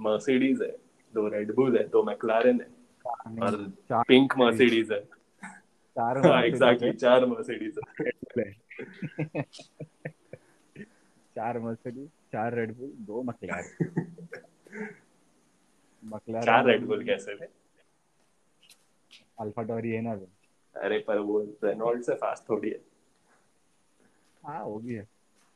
[0.03, 0.69] मर्सिडीज है
[1.13, 2.67] दो रेडबुल है दो मैक्लारेन है
[3.41, 3.57] और
[3.89, 4.99] चार पिंक मर्सिडीज है।
[5.97, 7.83] चार हाँ एग्जैक्टली चार मर्सिडीज है।
[11.35, 13.69] चार मर्सिडीज चार रेडबुल दो मकलारन
[16.03, 17.47] मकलारन चार रेडबुल कैसे थे?
[19.39, 20.15] अल्फ़ा डोरी है ना
[20.75, 22.79] अरे पर वो रेनॉल्ड से फास्ट थोड़ी है।
[24.43, 25.07] हाँ वो भी है।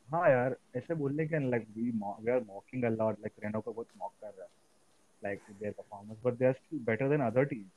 [0.10, 3.74] हाँ यार ऐसे बोलने के like we we are mocking a lot like Renault को
[3.74, 4.50] बहुत मॉक कर रहा है।
[5.22, 7.72] Like their performance but they are still better than other teams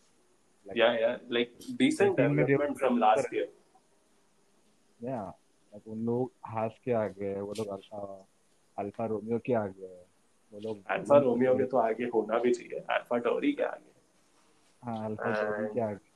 [0.66, 3.52] या या like decent development from last year
[5.00, 5.22] या
[5.72, 7.68] लाइक उन लोग हास के आगे है वो लोग
[8.78, 10.04] अल्फ़ा रोमियो के आगे है।
[10.52, 13.90] वो लोग अल्फ़ा रोमियो के तो आगे होना भी चाहिए अल्फ़ा टोरी के आगे।
[14.82, 16.10] हाँ अल्फ़ा टोरी के आगे।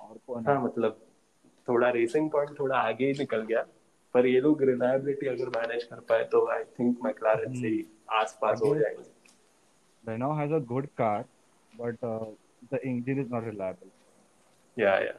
[0.00, 0.62] और कौन हाँ?
[0.64, 1.00] मतलब
[1.68, 3.66] थोड़ा रेसिंग पॉइंट थोड़ा आगे ही निकल गया
[4.14, 7.70] पर ये लोग रिलायबिलिटी अगर मैनेज कर पाए तो आई थिंक मैक्लारेन से
[8.12, 9.12] आसपास हो जाएँगे।
[10.04, 11.24] Renault has a good car
[11.72, 12.26] but uh,
[12.70, 13.90] the engine is not reliable.
[14.78, 15.14] या या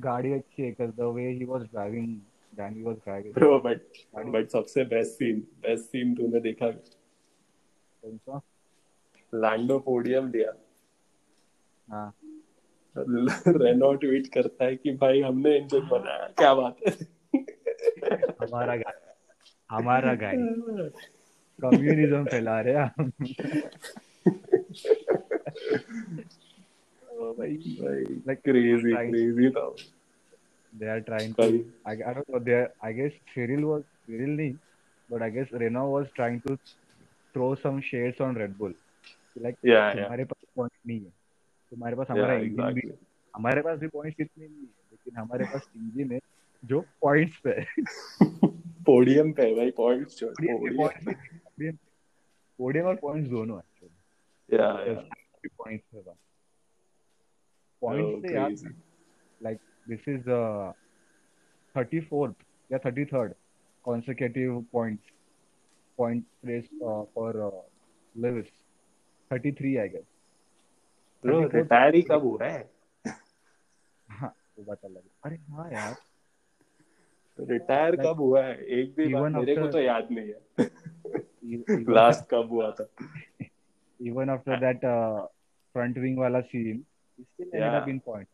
[0.00, 2.08] गाड़ी अच्छी है because the way he was driving
[2.58, 3.32] Danny was driving.
[3.34, 3.80] Bro but
[4.16, 6.70] but सबसे बेस्ट सीन बेस्ट सीन तूने देखा?
[6.70, 8.40] कौन सा?
[9.34, 10.52] लैंडो पोडियम दिया।
[11.88, 12.14] हाँ।
[12.96, 16.92] रेनो ट्वीट करता है कि भाई हमने इंजन बनाया। क्या बात है?
[18.40, 19.08] हमारा गाड़ी
[19.70, 20.38] हमारा गाड़ी
[21.58, 23.10] कम्युनिज्म फैला रहे हैं हम।
[27.12, 27.56] ओ भाई
[28.28, 29.10] like crazy Right.
[29.14, 29.64] crazy था
[30.72, 31.46] they are trying to
[31.84, 34.56] I, I don't know they are, I guess Cyril was Cyril नहीं
[35.10, 36.58] but I guess Renault was trying to
[37.34, 38.74] throw some shades on Red Bull
[39.36, 41.12] like yeah yeah पास point नहीं है
[41.72, 45.16] तुम्हारे पास हमारा yeah engine भी exactly हमारे पास भी points इतने नहीं है लेकिन
[45.16, 46.20] हमारे पास इंजन है
[46.62, 47.66] जो पॉइंट्स पे है
[48.86, 51.76] पोडियम पे है भाई पॉइंट्स जो पोडियम
[52.58, 54.94] पोडियम और पॉइंट्स दोनों एक्चुअली या
[55.58, 56.12] पॉइंट्स पे
[57.82, 58.50] पॉइंट्स से यार
[59.40, 59.60] like
[59.90, 60.28] this is
[61.76, 62.34] thirty fourth
[62.72, 63.34] या thirty third
[63.82, 65.00] consecutive point
[65.96, 66.68] point place
[67.14, 67.62] for
[68.16, 68.46] Lewis
[69.32, 70.06] thirty three I guess
[72.02, 72.70] कब हो रहा है?
[75.24, 75.94] अरे हाँ यार।
[77.36, 78.64] तो रिटायर कब हुआ है?
[78.64, 80.40] एक भी बार मेरे को तो याद नहीं है।
[81.92, 82.88] लास्ट कब हुआ था?
[84.00, 84.80] Even after that
[85.72, 86.84] front wing वाला सीन
[87.20, 88.28] इसके लिए ना बिन point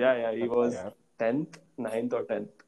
[0.00, 0.92] yeah yeah he was यार
[1.22, 2.62] 10th 9th और 10th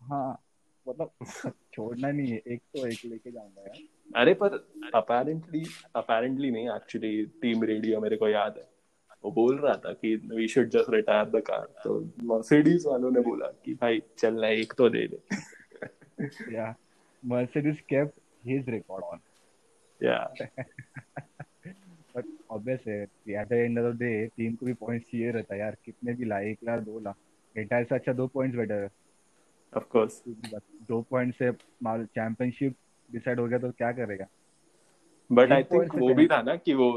[0.00, 0.42] हाँ
[0.88, 1.10] मतलब
[1.74, 3.78] छोड़ना नहीं है एक तो एक लेके जाऊँगा यार।
[4.16, 4.54] अरे पर
[4.94, 5.64] अपेरेंटली
[5.96, 8.68] अपेरेंटली नहीं एक्चुअली टीम रेडियो मेरे को याद है।
[9.24, 13.20] वो बोल रहा था कि we should just retire the car तो मर्सिडीज वालों ने
[13.20, 15.22] बोला कि भाई चल है एक तो दे दे।
[16.52, 16.74] Yeah
[17.26, 19.18] Mercedes kept his record on
[20.02, 20.34] या
[22.50, 25.60] ऑब्वियस है at the end of the day team को भी पॉइंट्स चाहिए रहता है
[25.60, 27.16] यार कितने भी लाए एक लाख दो लाख।
[27.56, 28.90] रिटायर से अच्छा दो पॉइंट्स बेटर है
[29.72, 30.22] ऑफ़ कोर्स
[30.88, 32.76] दो पॉइंट से चैंपियनशिप
[33.08, 34.26] डिसाइड हो गया तो क्या करेगा?
[35.30, 36.90] बट आई थिंक वो भी था ना कि वो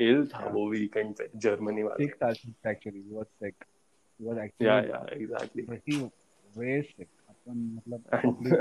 [0.00, 2.30] इल था वो वीकेंड पे जर्मनी वाला। सिक था
[2.70, 3.64] actually he was sick
[4.20, 5.62] he was या एक्चुअली या एग्जैक्टली
[6.82, 8.04] sick अपन मतलब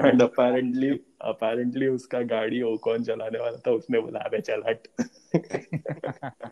[0.05, 4.87] एंड अपेरेंटली अपेरेंटली उसका गाड़ी वो कौन चलाने वाला था उसने बोला अबे चल हट.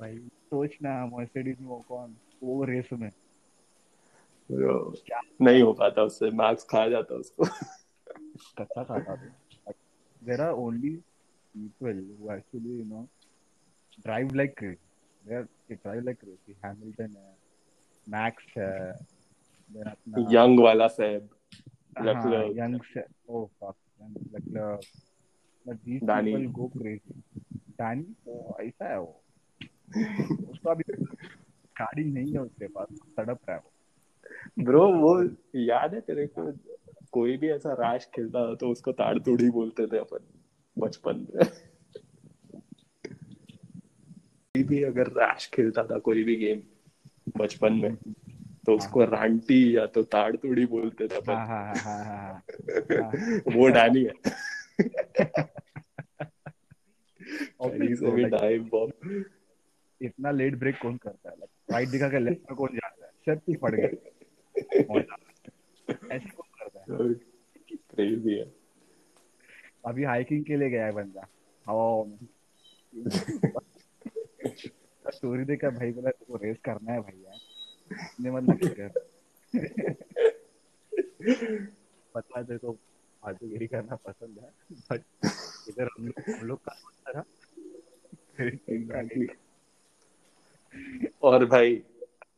[0.00, 3.10] भाई सोचना मर्सिडीज में वो कौन वो रेस में।
[5.42, 7.44] नहीं हो पाता उससे मैक्स खा जाता उसको।
[8.58, 9.32] कच्चा खाता था
[10.24, 11.02] there are only
[11.56, 13.08] who actually you know
[14.06, 14.78] drive like crazy.
[15.22, 16.56] They are they try like crazy.
[16.64, 17.36] Hamilton है
[18.08, 18.92] Max है
[20.32, 21.28] यंग वाला सैब
[21.98, 22.56] हाँ Leclerc.
[22.56, 23.76] young से oh fuck.
[24.00, 24.80] Young Leclerc
[25.66, 26.32] but these Danny.
[26.36, 26.70] people go
[28.26, 29.22] तो ऐसा है वो.
[30.50, 30.84] उसको अभी
[31.80, 32.88] गाड़ी नहीं है उसके पास.
[33.16, 33.70] तड़प रहा है वो.
[34.64, 36.52] ब्रो वो याद है तेरे को?
[37.12, 40.18] कोई भी ऐसा राश खेलता था तो उसको ताड़ तोड़ी बोलते थे अपन
[40.78, 41.44] बचपन में.
[44.54, 46.62] कोई भी अगर राश खेलता था कोई भी गेम
[47.38, 47.96] बचपन में.
[48.66, 52.42] तो उसको रांटी या तो ताड़ तोड़ी बोलते थे हाँ अपन हाँ हाँ हाँ हाँ।
[53.56, 54.12] वो डैनी है।
[60.00, 61.36] इतना लेट ब्रेक कौन करता है
[61.72, 63.12] राइट दिखा के लेफ़्ट में कौन जाता है?
[63.26, 63.84] शर्ट ही पड़ गए
[66.12, 66.86] ऐसे कौन करता है?
[67.76, 68.52] क्रेजी है।
[69.84, 71.26] अभी हाइकिंग के लिए गया है बंदा।
[71.68, 72.18] हवा में
[75.14, 77.38] स्टोरी देखा भाई बोला तो रेस करना है भैया।
[77.92, 78.88] ने मतलब कर।
[82.14, 82.72] पता है तेरे को
[83.22, 85.02] फालतूगिरी करना पसंद है बट
[85.68, 86.80] इधर हम लोग हम लोग का.
[91.22, 91.82] और भाई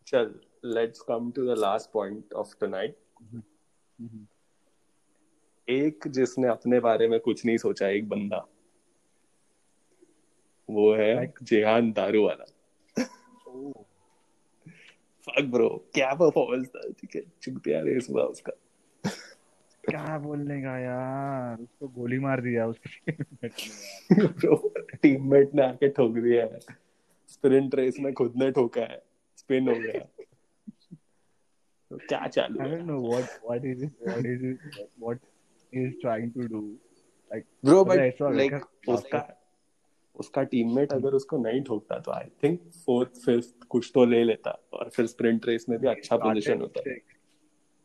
[0.06, 2.98] चल let's come to the last point of tonight
[5.68, 8.46] एक जिसने अपने बारे में कुछ नहीं सोचा एक बंदा
[10.70, 12.44] वो है जेहान दारू वाला
[15.30, 18.52] फक ब्रो क्या परफॉर्मेंस था ठीक है चुगतिया रेस हुआ उसका
[19.90, 21.62] क्या बोलने का यार?
[21.62, 23.48] उसको गोली मार दिया उसके ने।
[24.26, 26.58] ब्रो टीममेट ने आके ठोक दिया है।
[27.28, 29.02] स्प्रिंट रेस में खुद ने ठोका है।
[29.36, 30.24] स्पिन हो गया।
[31.90, 32.70] तो क्या चालू है?
[32.70, 34.58] don't know what what is it what is it
[34.98, 35.18] what
[35.72, 36.62] he is trying to do.
[37.34, 38.54] Like bro but like
[38.88, 39.35] उसका
[40.18, 44.50] उसका टीममेट अगर उसको नहीं ठोकता तो आई थिंक फोर्थ फिफ्थ कुछ तो ले लेता
[44.72, 46.82] और फिर स्प्रिंट रेस में भी अच्छा पोजीशन होता।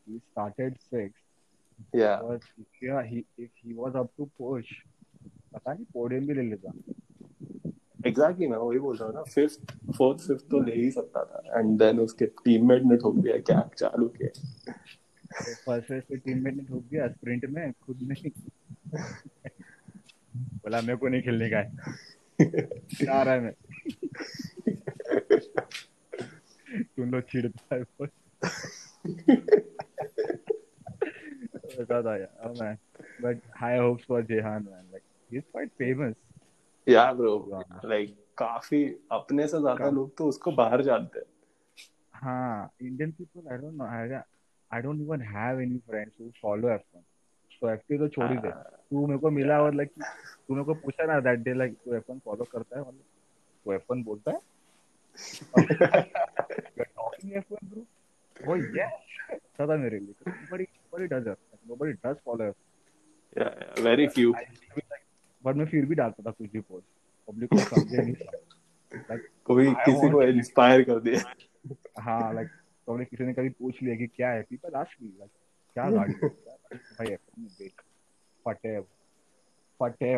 [0.08, 2.48] he started sixth या was
[2.84, 4.72] yeah he if he was up to push
[5.54, 6.72] पता नहीं पोडियम भी ले लेता।
[8.08, 11.60] एग्जैक्टली मैं वही बोल रहा हूँ ना फिफ्थ फोर्थ फिफ्थ तो ले ही सकता था।
[11.60, 16.56] एंड देन उसके टीममेट ने ठोक दिया क्या चालू किया। तो फ़र्स्ट रेस पे टीममेट
[16.56, 18.32] ने ठोक दिया स्प्रिंट में खुद नहीं।
[20.36, 21.94] बोला मेरे को नहीं खेलने का है।
[22.42, 23.54] है मैं
[26.84, 27.84] तुम लोग चिढ़ता है
[31.80, 32.78] बता था यार man
[33.22, 36.16] but high hopes for Jehan man like he is quite famous
[36.89, 37.86] या ब्रो Yeah.
[37.86, 41.26] लाइक काफ़ी अपने से ज़्यादा लोग तो उसको बाहर जानते हैं।
[42.14, 43.86] हाँ Indian people I don't know
[44.72, 47.04] I don't even have any friends who follow F1
[47.62, 49.89] तो F2 तो छोड़ ही दे। हाँ। तू मेरे को मिला और लाइक
[50.47, 52.82] तू मेरे को पूछा ना दैट डे लाइक तू F1 फॉलो करता है?
[52.82, 53.03] मतलब
[53.66, 54.38] तू F1 बोलता है?
[56.80, 57.86] टॉकिंग F1 ब्रो
[58.36, 58.91] वो यस
[59.57, 61.28] सदा मेरे लिए। Nobody nobody does
[61.68, 62.45] nobody does follow
[63.38, 63.49] या
[63.84, 64.34] वेरी फ्यू
[65.43, 66.88] बट मैं फिर भी डालता था कुछ भी पोस्ट
[67.28, 68.14] पब्लिक को समझे नहीं
[68.93, 71.34] लाइक कोई किसी को इंस्पायर कर दिया।
[71.99, 72.47] हाँ लाइक
[72.88, 74.41] तो किसी ने कभी पूछ लिया कि क्या है?
[74.41, 75.32] पीपल आस्क मी लाइक
[75.76, 76.14] क्या गाड़ी?
[76.14, 77.82] भाई F1 में देख।
[78.46, 78.82] फटे
[79.80, 80.14] फटे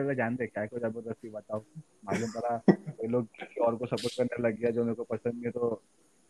[0.00, 1.58] अगर जानते हैं। क्या को ज़बरदस्ती बताओ
[2.04, 3.28] मालूम पड़ा ये लोग
[3.62, 5.82] और को सपोर्ट करने लग गया जो मेरे को पसंद नहीं है तो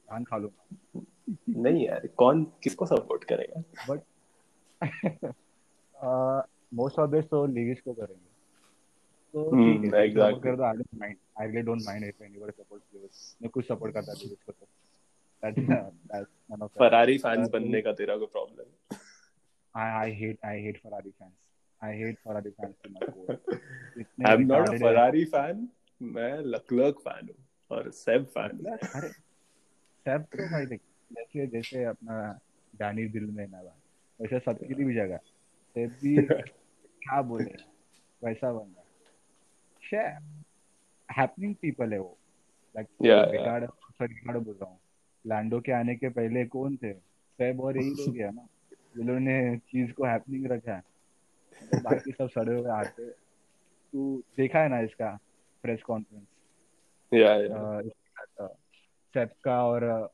[0.09, 1.01] कान खा लूँगा।
[1.49, 3.63] नहीं यार कौन किसको सपोर्ट करेगा?
[3.89, 4.01] बट
[6.75, 8.37] मोस्ट ऑफ़ दिस तो लीविस को करेंगे।
[9.35, 9.51] तो
[10.57, 13.95] though I don't mind I really don't mind if anybody support Lewis मैं कुछ सपोर्ट
[13.95, 14.75] करता लीविस को तो that's that's none
[15.17, 15.26] of
[16.79, 18.97] Ferrari fans बनने का तेरा कोई problem
[19.75, 21.35] I I hate I hate Ferrari fans.
[21.81, 23.37] I hate Ferrari fans to my core.
[24.27, 25.69] I am not a retarded हैं।
[26.03, 27.37] मैं लकलक फ़ैन हूँ
[27.71, 29.09] और सेब फ़ैन अरे
[30.07, 30.81] सब तो भाई देख
[31.13, 32.39] जैसे जैसे अपना
[32.75, 33.79] जानी दिल में ना भाई
[34.21, 35.17] वैसे सबकी भी जगह।
[35.77, 37.55] सेब भी क्या बोले?
[38.25, 38.83] वैसा बंदा।
[39.83, 39.97] शे
[41.09, 42.19] हैपनिंग पीपल है वो।
[42.77, 43.25] Like yeah.
[43.99, 44.81] सॉरी रिगार्ड बोल रहा हूँ।
[45.27, 46.93] लैंडो के आने के पहले कौन थे?
[47.37, 48.47] सेब और यही लोग है ना
[48.97, 50.83] जिन्होंने चीज़ को हैपनिंग रखा है।
[51.71, 53.11] तो बाकी सब सड़े हुए आते
[53.93, 55.19] तू देखा है ना इसका
[55.63, 56.27] प्रेस कॉन्फ्रेंस
[57.15, 57.83] या या
[59.15, 60.13] सेब का और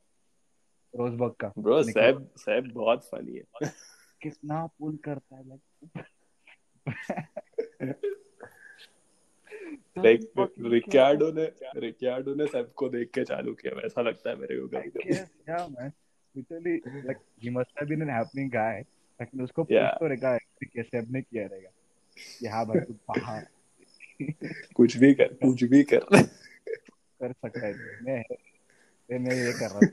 [0.97, 3.73] रोजबर्ग का। ब्रो निकल- सेब सेब बहुत फनी है।
[4.23, 6.05] कितना पुल करता है लाइक
[9.99, 14.69] रिकार्डो ने रिकार्डो ने सेब को देख के चालू किया वैसा लगता है मेरे को
[14.69, 15.93] कभी yeah, man.
[16.39, 20.99] Literally, like he must have been an happening लेकिन उसको पूछ तो है कि कैसे
[20.99, 21.71] अब ने किया रहेगा।
[22.41, 23.47] कि हाँ भाई तू बाहर
[24.75, 28.25] कुछ भी कर कुछ भी कर। कर सकता है मैं
[29.19, 29.89] मैं ये कर रहा हूँ।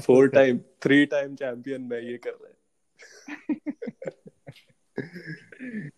[0.00, 2.56] Four time three time champion मैं ये कर रहा है।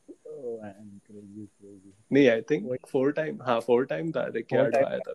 [2.12, 5.12] नहीं आई थिंक फोर टाइम हाँ फोर टाइम था रिकॉर्ड आया था।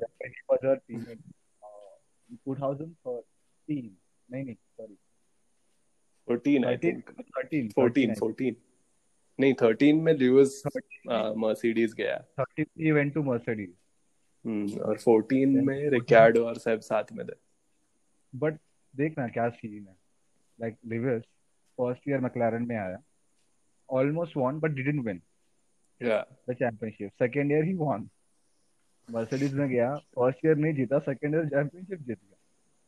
[2.49, 3.89] 2013
[4.32, 4.97] नहीं नहीं सॉरी
[6.28, 8.55] 14 आई थिंक 13 14 14
[9.39, 10.13] नहीं 13 में
[11.38, 13.74] मर्सिडीज गया। 13 ही वेंट टू मर्सिडीज
[14.45, 17.34] हम्म और 14 में रिकार्डो और सब साथ में थे।
[18.36, 18.53] बट
[18.95, 19.95] देखना क्या सीन है।
[20.61, 21.24] Like Lewis
[21.78, 23.03] first year McLaren में आया।
[23.99, 25.21] Almost won but didn't win
[26.01, 28.09] the championship second year he won
[29.09, 32.37] Mercedes में गया फ़र्स्ट ईयर नहीं जीता सेकंड ईयर चैंपियनशिप जीत गया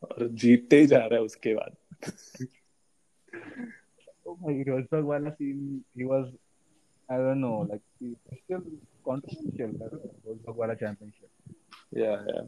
[0.02, 1.76] और जीतते ही जा रहा है उसके बाद
[4.28, 5.62] oh my Rosberg वाला scene
[5.96, 6.26] he was
[7.08, 8.62] I don't know like he still
[9.08, 9.74] controversial
[10.26, 11.30] Rosberg वाला championship
[12.02, 12.46] yeah yeah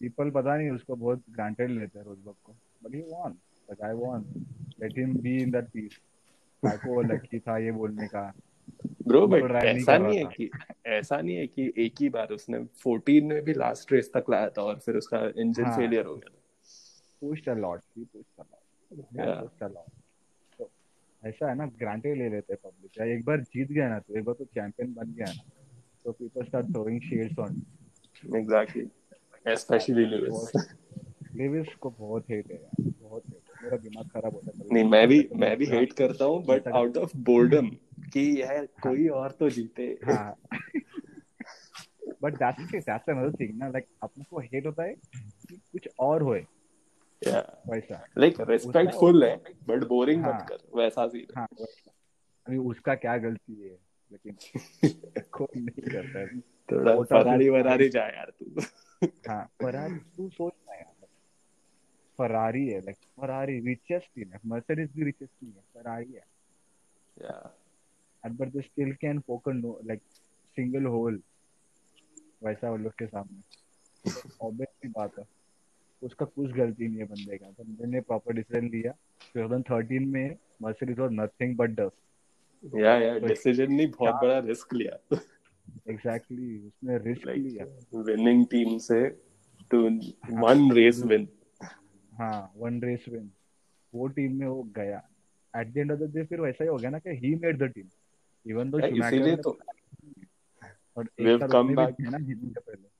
[0.00, 3.36] people पता नहीं उसको बहुत granted लेते हैं Rosberg को but he won
[3.68, 4.26] the guy won
[4.82, 5.98] let him be in that piece
[6.70, 8.32] को लकी था ये बोलने का।
[9.06, 10.50] ब्रो बट ऐसा नहीं है कि
[10.86, 14.48] ऐसा नहीं है कि एक ही बार उसने 14 में भी लास्ट रेस तक लाया
[14.48, 16.42] था और फिर उसका इंजन हाँ, फेलियर हो गया था।
[17.22, 18.60] A lot he pushed a lot
[19.14, 19.68] yeah pushed a
[20.58, 20.70] तो
[21.24, 24.24] ऐसा है ना ग्रांटेड ले लेते हैं पब्लिक एक बार जीत गया ना तो एक
[24.24, 25.42] बार तो चैंपियन बन गया ना
[26.04, 27.62] तो people start throwing shades on
[28.36, 28.88] exactly
[29.56, 30.68] specially Lewis
[31.34, 32.92] Lewis को बहुत हेट है यार।
[33.66, 36.96] मेरा दिमाग खराब होता है। नहीं मैं भी मैं भी हेट करता हूँ बट आउट
[36.96, 37.68] ऑफ़ बोर्डम
[38.12, 39.98] कि यार कोई और तो जीते।
[42.22, 44.92] But that's it that's another thing ना लाइक अपने को हेट होता है
[45.48, 46.46] कि कुछ और होए।
[47.68, 49.36] वैसा। लाइक रेस्पेक्टफुल है
[49.68, 51.48] बट बोरिंग मत हाँ। कर वैसा सी। हाँ
[52.46, 53.78] अभी उसका क्या गलती है
[54.12, 54.36] लेकिन
[55.32, 56.26] कोई नहीं करता
[56.72, 58.60] थोड़ा फरारी वरारी जा यार तू।
[59.28, 60.52] हाँ फरारी तू सोच
[62.18, 66.24] फरारी है लाइक फरारी रिचेस्ट टीम है मर्सिडीज भी रिचेस्ट टीम है फरारी है।
[67.22, 67.56] या
[68.26, 70.02] and but they still can poker no like
[70.56, 71.22] single hole
[72.44, 73.40] वैसा वो लोग के सामने।
[74.42, 75.24] ऑब्वियसली बात है।
[76.02, 78.92] उसका कुछ गलती नहीं है बंदे का। बंदे ने प्रॉपर डिसीज़न लिया।
[79.36, 85.18] 2013 में Mercedes was nothing but dust या या डिसीज़न नहीं बहुत बड़ा रिस्क लिया।
[85.88, 87.64] एग्जैक्टली exactly, उसने रिस्क like, लिया।
[88.00, 89.08] विनिंग टीम से
[89.70, 89.82] टू
[90.42, 91.28] वन रेस विन
[92.18, 93.30] हाँ वन रेस विन
[93.92, 95.02] वो टीम में वो गया.
[95.54, 97.58] At the end of the day फिर वैसा ही हो गया ना कि he made
[97.58, 97.88] the team
[98.46, 99.58] even though इसीलिए तो
[100.96, 101.96] और we've come back.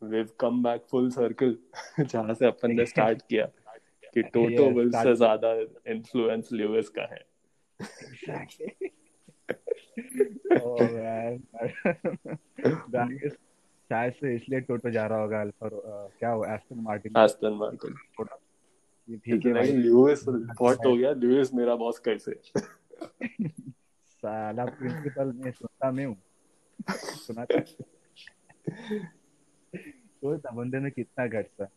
[0.03, 1.55] we've come back full circle.
[2.01, 3.47] जहाँ से अपन ने स्टार्ट किया
[4.15, 5.53] कि टोटो विल से ज़्यादा
[5.93, 7.25] इन्फ्लुएंस ल्यूइस का है।
[13.91, 15.69] शायद से इसलिए टोटो जा रहा होगा अल्फ़ा
[16.19, 17.95] क्या हो एस्टन मार्टिन एस्टन मार्टिन
[19.11, 22.41] ठीक है भाई। ल्यूइस बहुत हो गया ल्यूइस मेरा बॉस कैसे?
[24.09, 26.17] साला प्रिंसिपल में सुनता मैं हूँ।
[30.25, 31.69] तो बंदे में कितना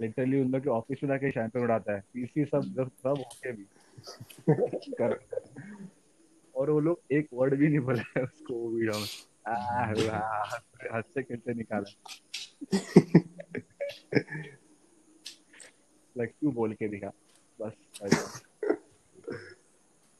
[0.00, 3.52] लिटरली उन लोग के ऑफ़िस में जाके शैंपेन उड़ाता है। पीसी सब जब सब होके
[3.52, 3.66] भी।
[4.92, 5.20] कर
[6.56, 9.06] और वो लोग एक वर्ड भी नहीं बोला है उसको वो वीडियो में।
[10.94, 12.18] हंस से कैसे निकाला।
[16.18, 17.12] लाइक तू बोल के दिखा।
[17.60, 17.72] बस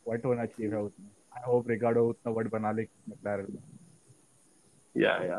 [0.07, 3.63] वर्ड होना चाहिए था उतना आई होप रिगार्डो उतना वर्ड बना ले मैक्लारन में।
[4.97, 5.39] या या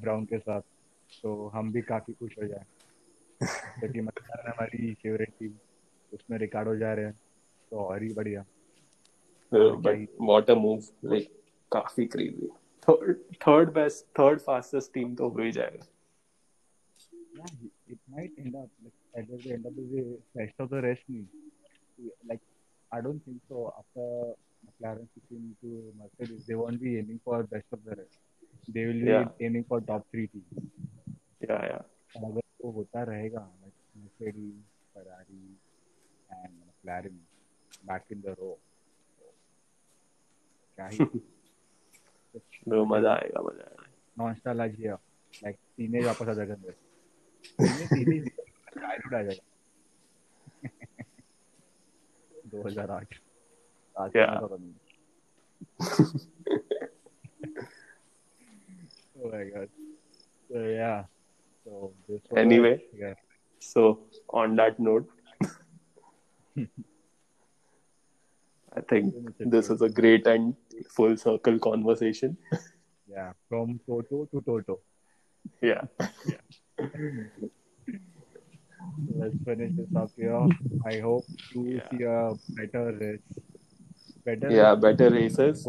[0.00, 0.60] ब्राउन के साथ।
[1.22, 2.64] तो हम भी काफ़ी खुश हो जाए।
[3.80, 5.52] क्योंकि मैक्लारन हमारी फेवरेट टीम
[6.12, 7.20] उसमें रिकार्डो जा रहे हैं।
[7.70, 8.44] तो और ही बढ़िया।
[9.54, 11.42] But what a move like
[11.72, 12.48] काफ़ी crazy
[13.34, 15.86] third best third fastest team तो हो ही जाएगा।
[17.90, 20.04] It might end up like at the end of the day,
[20.34, 21.24] rest of the rest me.
[22.28, 22.40] Like
[22.92, 23.72] I don't think so.
[23.78, 24.34] After
[24.66, 28.18] McLaren switching to Mercedes, they won't be aiming for best of the rest.
[28.68, 29.28] They will be yeah.
[29.40, 30.50] aiming for top three teams.
[31.40, 31.82] Yeah, yeah.
[32.16, 34.58] अगर वो होता रहेगा like Mercedes,
[34.94, 35.44] Ferrari,
[36.30, 37.16] and McLaren
[37.86, 38.56] back in the row,
[40.76, 41.04] क्या ही
[42.70, 43.86] तो मज़ा आएगा मज़ा आएगा
[44.18, 46.54] नॉन स्टार लाइक टीनेज वापस आ जाएगा
[52.53, 53.15] दो हजार आठ
[59.17, 59.69] oh my god
[60.47, 61.05] so yeah
[61.63, 62.73] so this anyway
[63.03, 63.13] yeah.
[63.67, 63.83] so
[64.41, 65.07] on that note
[68.77, 70.55] I think this is a great and
[70.89, 72.37] full circle conversation.
[73.07, 74.79] Yeah, from Toto to Toto.
[75.61, 75.83] Yeah.
[76.27, 76.43] yeah.
[79.14, 80.46] Let's finish this up here.
[80.86, 81.88] I hope to yeah.
[81.90, 83.38] see a better race.
[84.24, 84.80] Better yeah, race.
[84.80, 85.66] better races.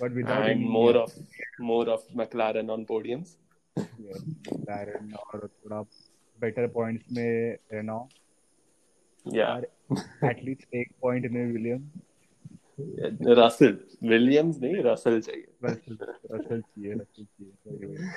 [0.00, 1.12] but without and more of
[1.58, 3.36] more of McLaren on podiums.
[3.76, 5.84] Yes, McLaren और थोड़ा
[6.40, 8.08] better points में Renault.
[9.24, 9.60] Yeah.
[10.22, 12.07] at least एक point में Williams.
[13.38, 13.78] Russell
[14.08, 15.96] Williams नहीं Russell चाहिए। Russell
[16.32, 18.10] Russell चाहिए Russell चाहिए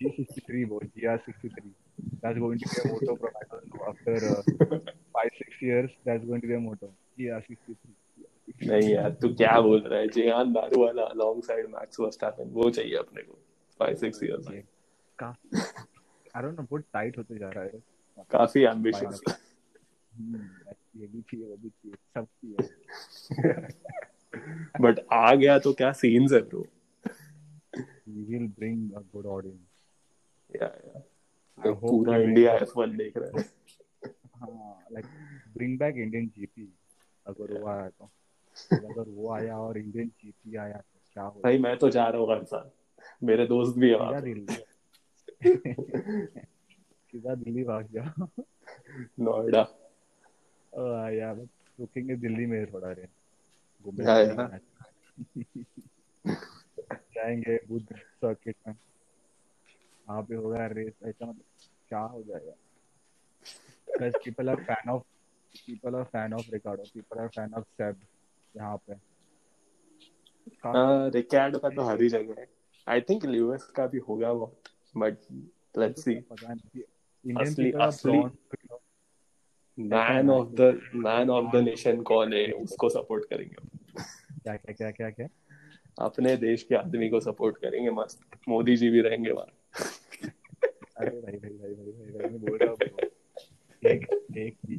[0.00, 1.72] G63 boy GR63
[2.22, 4.42] that's going to be a moto from I don't know after uh,
[5.16, 6.88] five six years that's going to be a moto
[7.18, 7.76] GR63
[8.68, 10.08] नहीं यार तू क्या बोल रहा है?
[10.08, 13.38] जेहान दारू वाला अलॉन्ग साइड मैक्स वर्स्टैपेन वो चाहिए अपने को।
[13.80, 14.62] फाइव सिक्स इयर्स में
[15.18, 15.26] का
[16.36, 17.82] आई डोंट नो बहुत टाइट होते जा रहा है।
[18.30, 19.22] काफ़ी एम्बिशियस
[20.96, 23.68] ये भी चाहिए वो भी चाहिए सब चाहिए
[24.80, 26.66] बट आ गया तो क्या सीन्स है bro
[28.28, 29.70] will bring a good audience.
[30.56, 31.00] Yeah yeah.
[31.64, 33.44] तो पूरा इंडिया F1 देख रहा है।
[34.36, 35.06] हाँ like
[35.56, 36.66] bring back Indian GP
[37.26, 38.10] अगर वो आया तो।
[38.72, 42.20] अगर वो आया और इंडियन जीपी आया तो क्या हो भाई मैं तो जा रहा
[42.20, 42.70] हूँ हर साल।
[43.22, 43.96] मेरे दोस्त भी है
[46.86, 48.26] सीधा दिल्ली भाग जाओ।
[49.20, 49.83] नोएडा।
[51.10, 51.36] यार
[51.80, 53.08] रुकेंगे दिल्ली में थोड़ा रे
[57.14, 58.74] जाएँगे। बुद्ध सर्किट में।
[60.08, 61.44] वहाँ पे होगा रेस ऐसा मतलब
[61.88, 62.52] क्या हो जाएगा?
[63.88, 65.02] Because people are fan of
[65.68, 67.94] people are fan of Ricardo people are fan of Seb
[68.56, 68.94] यहाँ पे।
[71.10, 72.48] रिकैर्डो का तो हर ही जगह है।
[72.88, 74.62] आई थिंक ल्यूइस का भी होगा बहुत
[74.96, 75.16] बट
[75.78, 76.14] लेट्स सी
[77.36, 78.18] असली असली
[79.78, 82.52] man of the man of the nation कौन है?
[82.52, 83.56] उसको सपोर्ट करेंगे
[84.44, 85.28] क्या क्या क्या क्या क्या?
[86.00, 89.46] अपने देश के आदमी को सपोर्ट करेंगे मस्त। मोदी जी भी रहेंगे वहाँ।
[90.96, 93.08] अरे भाई भाई भाई भाई भाई भाई मैं बोल रहा हूँ।
[93.90, 94.76] एक एक भी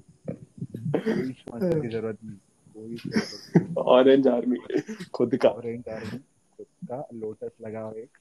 [0.96, 2.38] कोई की ज़रूरत नहीं।
[2.78, 4.58] कोई ऑरेंज आर्मी
[5.14, 6.18] खुद का। ऑरेंज आर्मी
[6.58, 8.18] खुद का लोटस लगा एक।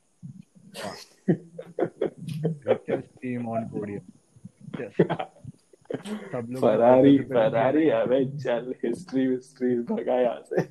[2.64, 3.70] richest team on
[5.93, 10.67] podium yes सब लोग फरारी फरारी अबे चल हिस्ट्री हिस्ट्री भगा यहाँ से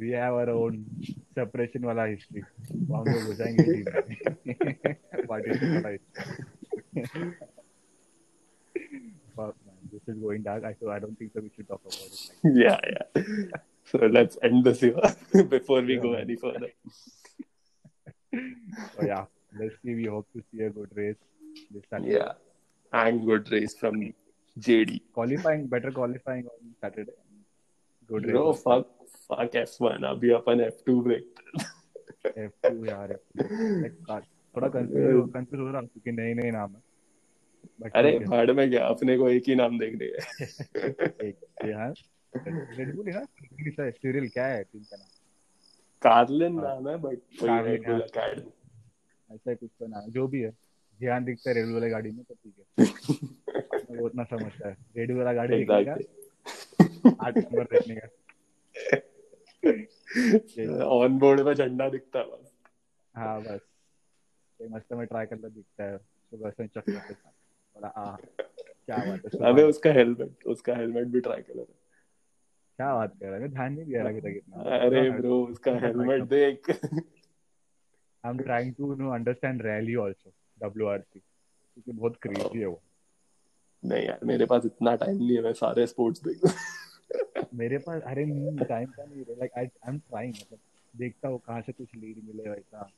[0.00, 0.84] we have our own
[1.38, 2.42] separation वाला history
[2.72, 3.84] हम लोग हो जाएंगे टीम
[5.26, 5.96] पार्टीशन वाला
[9.36, 10.64] Fuck man, this is going dark.
[10.64, 11.40] I so I don't think so.
[11.40, 12.30] We should talk about it.
[12.44, 13.04] Like yeah, yeah.
[13.84, 15.00] So let's end this here
[15.48, 16.20] before we yeah, go man.
[16.20, 16.68] any further.
[18.32, 19.24] so yeah,
[19.58, 19.94] let's see.
[19.94, 21.16] We hope to see a good race
[21.70, 22.12] this Saturday.
[22.12, 22.32] Yeah,
[22.93, 24.13] And good race from
[24.57, 25.01] JD.
[25.13, 27.11] Qualifying, better qualifying on Saturday.
[28.09, 28.61] Good Bro, race.
[28.61, 28.87] fuck,
[29.29, 30.03] fuck F1.
[30.05, 31.33] अभी अपन F2 break.
[32.37, 33.17] F2 यार.
[34.55, 36.81] थोड़ा confuse confuse हो रहा हूँ क्योंकि नए नए नाम है.
[37.95, 41.91] अरे भाड़ में क्या अपने को एक ही नाम देखने है
[42.77, 45.07] रेडबुल है ना स्टीरियल क्या है टीम का नाम
[46.01, 50.51] कार्लिन नाम है बट रेडबुल अकेडमी ऐसा कुछ तो नाम जो भी है
[50.99, 55.17] ध्यान दिखता है रेडबुल वाली गाड़ी में तो ठीक है। वो उतना समझता है। रेडबुल
[55.17, 55.93] वाला गाड़ी देखेगा
[57.25, 58.07] आठ नंबर देखने का।
[60.85, 62.51] ऑन बोर्ड में झंडा दिखता है बस।
[63.15, 63.59] हाँ बस।
[64.59, 67.31] मस्त में ट्राई करता दिखता है। सुबह से चक्कर के साथ।
[67.75, 71.63] बोला आ क्या बात है अबे उसका हेलमेट उसका हेलमेट भी ट्राई कर रहा
[72.79, 76.69] क्या बात कर रहा है ध्यान नहीं दिया रहा कितना अरे ब्रो उसका हेलमेट देख।
[76.69, 82.81] I am trying to know understand rally also WRC क्योंकि बहुत क्रेजी है वो।
[83.85, 86.41] नहीं यार मेरे पास इतना टाइम नहीं है मैं सारे स्पोर्ट्स देख
[87.53, 88.23] मेरे पास अरे
[88.65, 90.59] टाइम का नहीं like I I am trying मतलब
[90.97, 92.89] देखता हूँ कहाँ से कुछ लीड मिले वैसा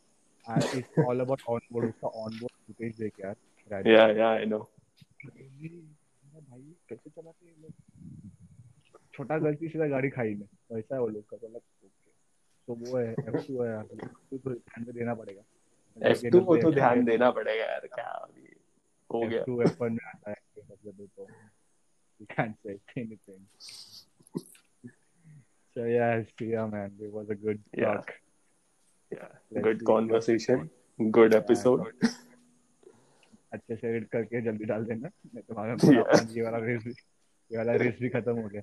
[0.76, 4.60] it's all about on board उसका ऑन बोर्ड फुटेज देख यार या या आई नो
[6.50, 7.72] भाई कैसे चलाते हैं लोग?
[9.14, 11.88] छोटा गलती से गाड़ी खाई में। वैसा है वो लोग का ओके
[12.68, 15.42] तो वो है F2 है यार। तो तो ध्यान में देना पड़ेगा।
[16.02, 18.56] एफ़ टू को तो ध्यान देना पड़ेगा यार क्या अभी
[19.10, 20.36] हो गया। टू एफ़ में आता है
[20.72, 21.30] मतलब तो
[22.22, 22.72] you can say
[23.02, 23.46] anything
[25.76, 28.10] so yeah see ya man it was a good talk
[29.12, 30.70] या गुड कन्वर्सेशन
[31.00, 31.86] गुड एपिसोड
[33.54, 37.74] अच्छे से एडिट करके जल्दी डाल देना मैं तो मालूम है वाला रेस ये वाला
[37.76, 38.62] रेस भी खत्म हो गया।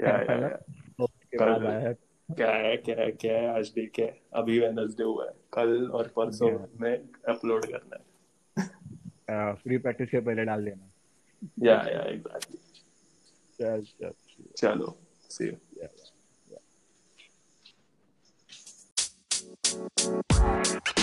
[0.00, 0.56] या या
[1.00, 1.94] ओके बाय बाय
[2.36, 4.20] क्या है क्या है क्या है आज डे है?
[4.32, 6.98] अभी वेनसडे हुआ है। कल और परसों में
[7.28, 10.92] अपलोड करना है। फ्री प्रैक्टिस के पहले डाल देना।
[11.62, 12.58] या या एग्जैक्टली
[13.60, 14.12] चल चल
[14.56, 14.98] चलो
[15.30, 15.52] सी यू
[20.62, 20.99] Yeah.